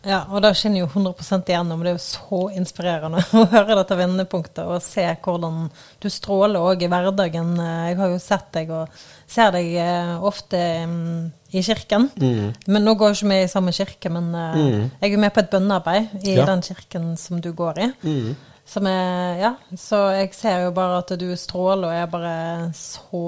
[0.06, 1.80] Ja, og det skinner jo 100% igjennom.
[1.82, 5.66] Det er jo så inspirerende å høre dette vendepunktet og se hvordan
[6.02, 7.54] du stråler òg i hverdagen.
[7.58, 11.22] Jeg har jo sett deg og ser deg eh, ofte mm,
[11.58, 12.10] i kirken.
[12.22, 12.52] Mm.
[12.70, 14.84] Men nå går jo ikke vi i samme kirke, men eh, mm.
[15.02, 16.46] jeg er med på et bønnearbeid i ja.
[16.46, 17.88] den kirken som du går i.
[18.06, 18.36] Mm.
[18.66, 22.36] Som er, ja, så jeg ser jo bare at du stråler og er bare
[22.74, 23.26] så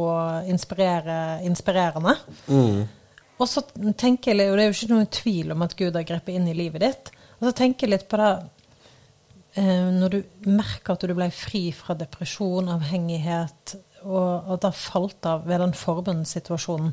[0.51, 2.15] inspirerende.
[2.47, 2.87] Mm.
[3.39, 3.63] Og så
[3.99, 6.49] tenker jeg, og det er jo ikke noen tvil om at Gud har grepet inn
[6.51, 7.11] i livet ditt.
[7.39, 8.31] Og så tenker jeg litt på det
[9.61, 13.77] eh, når du merker at du ble fri fra depresjon, avhengighet,
[14.07, 16.93] og at det falt av ved den forbundssituasjonen.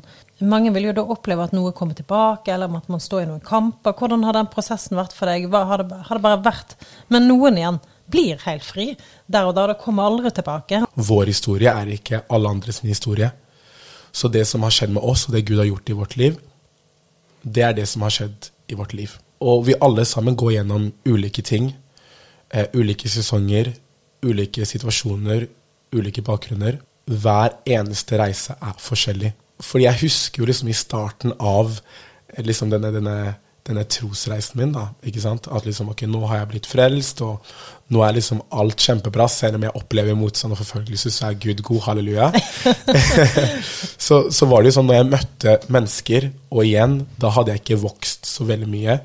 [0.50, 3.44] Mange vil jo da oppleve at noe kommer tilbake, eller at man står i noen
[3.46, 3.94] kamper.
[3.98, 5.46] Hvordan har den prosessen vært for deg?
[5.52, 6.76] Har det, har det bare vært
[7.12, 7.80] Men noen igjen
[8.10, 8.92] blir helt fri
[9.26, 9.68] der og da.
[9.70, 10.84] Det kommer aldri tilbake.
[10.94, 13.30] Vår historie er ikke alle andres historie.
[14.16, 16.36] Så det som har skjedd med oss, og det Gud har gjort i vårt liv,
[17.44, 19.12] det er det som har skjedd i vårt liv.
[19.44, 21.74] Og vi alle sammen går gjennom ulike ting.
[22.48, 23.74] Eh, ulike sesonger,
[24.24, 25.46] ulike situasjoner,
[25.92, 26.80] ulike bakgrunner.
[27.06, 29.34] Hver eneste reise er forskjellig.
[29.60, 33.18] Fordi jeg husker jo liksom i starten av eh, liksom denne, denne
[33.68, 34.74] denne trosreisen min.
[34.74, 35.48] da, ikke sant?
[35.52, 37.44] At liksom, ok, nå har jeg blitt frelst, og
[37.94, 39.28] nå er liksom alt kjempebra.
[39.30, 41.82] Selv om jeg opplever motstand og forfølgelse, så er Gud god.
[41.86, 42.30] Halleluja.
[44.06, 47.64] så, så, var det jo sånn når jeg møtte mennesker, og igjen, da hadde jeg
[47.64, 49.00] ikke vokst så veldig mye.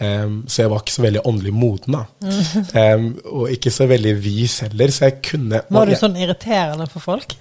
[0.00, 2.04] Um, så jeg var ikke så veldig åndelig moden, da.
[2.96, 7.04] Um, og ikke så veldig vis heller, så jeg kunne Var du sånn irriterende for
[7.04, 7.36] folk?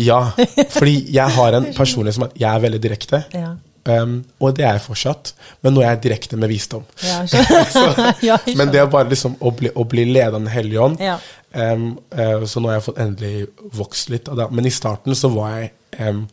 [0.00, 0.30] Ja,
[0.72, 3.24] fordi jeg har en personlighet som at jeg er veldig direkte.
[3.36, 3.52] Ja.
[3.88, 5.30] Um, og det er jeg fortsatt,
[5.64, 6.82] men nå er jeg direkte med visdom.
[7.00, 7.22] Ja,
[7.74, 7.84] så,
[8.28, 11.14] Ja, men det er bare liksom å bli, å bli leda Den hellige ånd Ja.
[11.56, 13.46] um, uh, Så nå har jeg fått endelig
[13.78, 14.28] vokst litt.
[14.52, 16.26] Men i starten så var jeg um,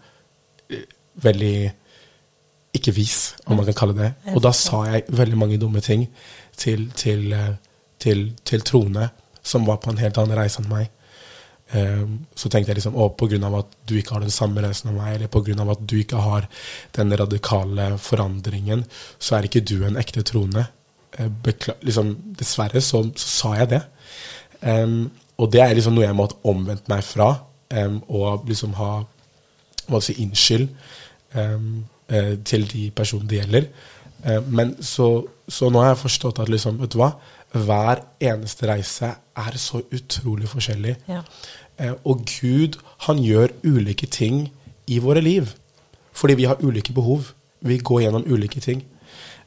[1.24, 1.56] veldig
[2.78, 4.12] ikke vis, om man kan kalle det.
[4.36, 6.04] Og da sa jeg veldig mange dumme ting
[6.60, 7.56] til, til, uh,
[8.04, 9.08] til, til troende
[9.48, 10.92] som var på en helt annen reise enn meg.
[11.76, 14.62] Um, så tenkte jeg liksom å, på grunn av at du ikke har den samme
[14.64, 16.48] reisen som meg, eller på grunn av at du ikke har
[16.96, 18.86] den radikale forandringen,
[19.20, 20.64] så er ikke du en ekte troende.
[21.20, 21.28] Eh,
[21.84, 23.82] liksom, dessverre så, så sa jeg det.
[24.62, 27.34] Um, og det er liksom noe jeg måtte omvendt meg fra,
[27.76, 28.92] um, og liksom ha
[29.88, 30.70] hva si, innskyld
[31.36, 33.72] um, eh, til de personene det gjelder.
[34.50, 35.06] Men så,
[35.48, 37.12] så nå har jeg forstått at liksom, vet du hva,
[37.56, 40.96] hver eneste reise er så utrolig forskjellig.
[41.08, 41.22] Ja.
[41.80, 44.48] Eh, og Gud, han gjør ulike ting
[44.88, 45.54] i våre liv.
[46.14, 47.32] Fordi vi har ulike behov.
[47.62, 48.84] Vi går gjennom ulike ting.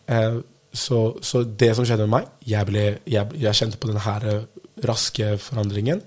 [0.09, 0.40] Eh,
[0.72, 4.44] så, så det som skjedde med meg, jeg, ble, jeg, jeg kjente på denne eh,
[4.86, 6.01] raske forandringen.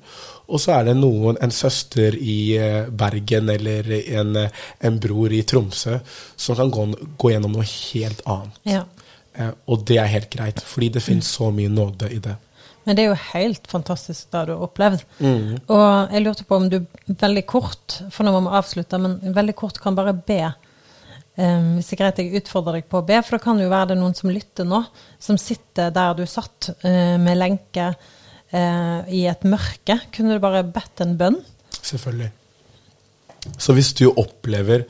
[0.48, 2.58] Og så er det noen, en søster i
[2.92, 4.36] Bergen eller en,
[4.84, 6.00] en bror i Tromsø
[6.36, 6.88] som kan gå,
[7.20, 8.60] gå gjennom noe helt annet.
[8.68, 8.84] Ja.
[9.36, 12.36] Eh, og det er helt greit, fordi det finnes så mye nåde i det.
[12.84, 15.06] Men det er jo helt fantastisk det du har opplevd.
[15.72, 19.56] Og jeg lurte på om du veldig kort, for nå må vi avslutte, men veldig
[19.56, 20.42] kort kan bare be.
[21.34, 23.72] Um, hvis det er greit jeg utfordrer deg på å be, for da kan jo
[23.72, 24.84] være det noen som lytter nå,
[25.18, 29.98] som sitter der du satt uh, med lenke uh, i et mørke.
[30.14, 31.40] Kunne du bare bedt en bønn?
[31.80, 32.30] Selvfølgelig.
[33.58, 34.86] Så hvis du opplever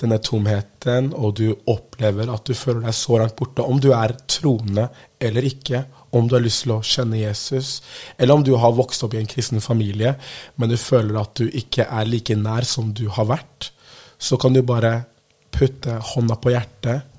[0.00, 4.12] denne tomheten, og du opplever at du føler deg så langt borte, om du er
[4.28, 4.90] troende
[5.22, 5.86] eller ikke,
[6.16, 7.80] om du har lyst til å kjenne Jesus,
[8.18, 10.14] eller om du har vokst opp i en kristen familie,
[10.56, 13.70] men du føler at du ikke er like nær som du har vært,
[14.18, 15.06] så kan du bare
[15.52, 17.12] putte hånda på hjertet,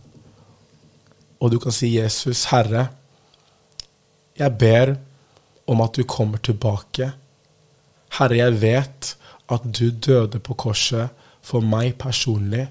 [1.38, 2.88] og du kan si, 'Jesus, Herre,
[4.38, 4.96] jeg ber
[5.68, 7.12] om at du kommer tilbake.'
[8.18, 9.16] Herre, jeg vet
[9.50, 11.10] at du døde på korset
[11.46, 12.68] for meg personlig,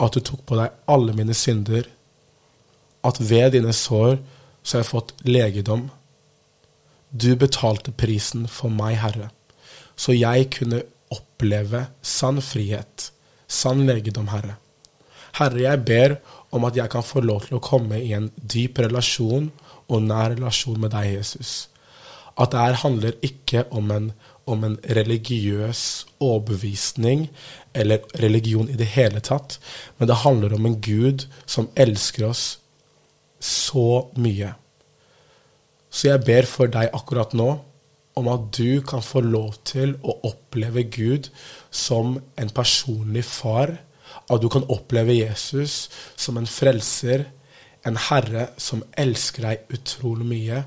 [0.00, 1.84] at du tok på deg alle mine synder,
[3.04, 4.18] at ved dine sår
[4.62, 5.88] så har jeg fått legedom.
[7.10, 9.30] Du betalte prisen for meg, Herre,
[9.96, 10.82] så jeg kunne
[11.12, 13.10] oppleve sann frihet,
[13.50, 14.58] sann legedom, Herre.
[15.38, 16.16] Herre, jeg ber
[16.54, 19.50] om at jeg kan få lov til å komme i en dyp relasjon
[19.90, 21.68] og nær relasjon med deg, Jesus.
[22.40, 24.10] At det her handler ikke om en,
[24.50, 25.82] om en religiøs
[26.20, 27.28] overbevisning
[27.74, 29.58] eller religion i det hele tatt,
[29.98, 32.44] men det handler om en Gud som elsker oss
[33.40, 34.54] så mye.
[35.90, 37.50] Så jeg ber for deg akkurat nå
[38.18, 41.30] om at du kan få lov til å oppleve Gud
[41.70, 43.78] som en personlig far.
[44.30, 45.88] At du kan oppleve Jesus
[46.18, 47.28] som en frelser,
[47.86, 50.62] en herre som elsker deg utrolig mye.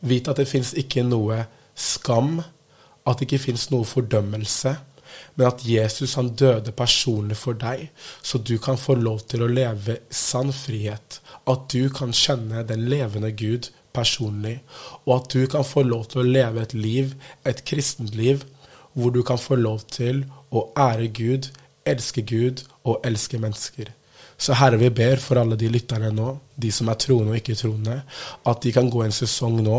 [0.00, 2.40] Vit at det fins ikke noe skam,
[3.08, 4.76] at det ikke fins noe fordømmelse,
[5.34, 7.88] men at Jesus han døde personlig for deg,
[8.22, 11.20] så du kan få lov til å leve sann frihet.
[11.48, 14.60] At du kan kjenne den levende Gud personlig,
[15.04, 17.16] og at du kan få lov til å leve et liv,
[17.48, 18.44] et kristent liv,
[18.92, 21.48] hvor du kan få lov til å ære Gud,
[21.88, 23.92] elske Gud og elske mennesker.
[24.42, 27.54] Så Herre, vi ber for alle de lytterne nå, de som er troende og ikke
[27.54, 28.00] troende,
[28.50, 29.76] at de kan gå en sesong nå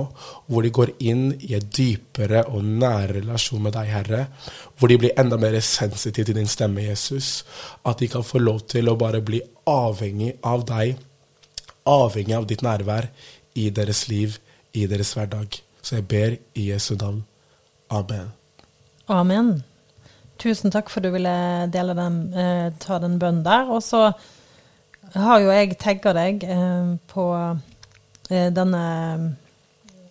[0.47, 4.21] hvor de går inn i en dypere og nære relasjon med deg, Herre.
[4.79, 7.41] Hvor de blir enda mer sensitive til din stemme, Jesus.
[7.83, 10.95] At de kan få lov til å bare bli avhengig av deg,
[11.83, 13.09] avhengig av ditt nærvær
[13.59, 14.37] i deres liv,
[14.71, 15.57] i deres hverdag.
[15.83, 17.25] Så jeg ber i Jesu navn.
[17.91, 18.31] Amen.
[19.11, 19.51] Amen.
[20.39, 21.35] Tusen takk for at du ville
[21.75, 23.67] dele den, eh, ta den bønnen der.
[23.67, 24.13] Og så
[25.21, 27.25] har jo jeg tagga deg eh, på
[28.29, 28.85] eh, denne,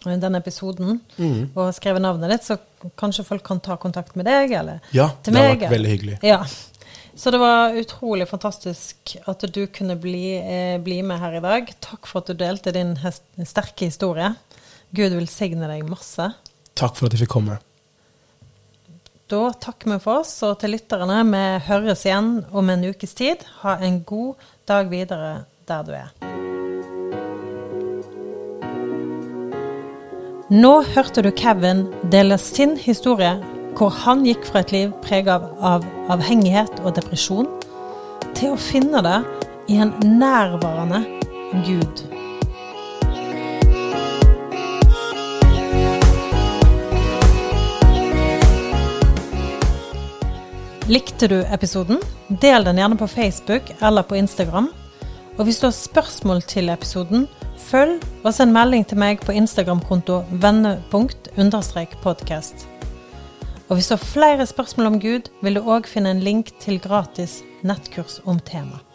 [0.04, 1.00] denne episoden
[1.54, 2.58] og skrevet navnet ditt, så
[2.98, 6.20] kanskje folk kan ta kontakt med deg eller Ja, til det har vært veldig hyggelig.
[6.26, 6.42] Ja.
[7.14, 11.74] Så det var utrolig fantastisk at du kunne bli, eh, bli med her i dag.
[11.84, 12.94] Takk for at du delte din
[13.44, 14.32] sterke historie.
[14.96, 16.30] Gud velsigne deg masse.
[16.74, 17.58] Takk for at jeg fikk komme.
[19.32, 23.40] Da takker vi for oss, og til lytterne, vi høres igjen om en ukes tid.
[23.62, 25.30] Ha en god dag videre
[25.70, 26.10] der du er.
[30.52, 33.38] Nå hørte du Kevin dele sin historie,
[33.78, 37.48] hvor han gikk fra et liv preget av, av avhengighet og depresjon,
[38.36, 39.18] til å finne det
[39.72, 41.06] i en nærværende
[41.64, 42.04] Gud.
[50.90, 52.00] Likte du episoden?
[52.42, 54.66] Del den gjerne på Facebook eller på Instagram.
[55.38, 57.28] Og hvis du har spørsmål til episoden,
[57.70, 62.66] følg og send melding til meg på Instagram-konto vendepunkt-podkast.
[63.68, 66.80] Og hvis du har flere spørsmål om Gud, vil du òg finne en link til
[66.82, 68.91] gratis nettkurs om temaet.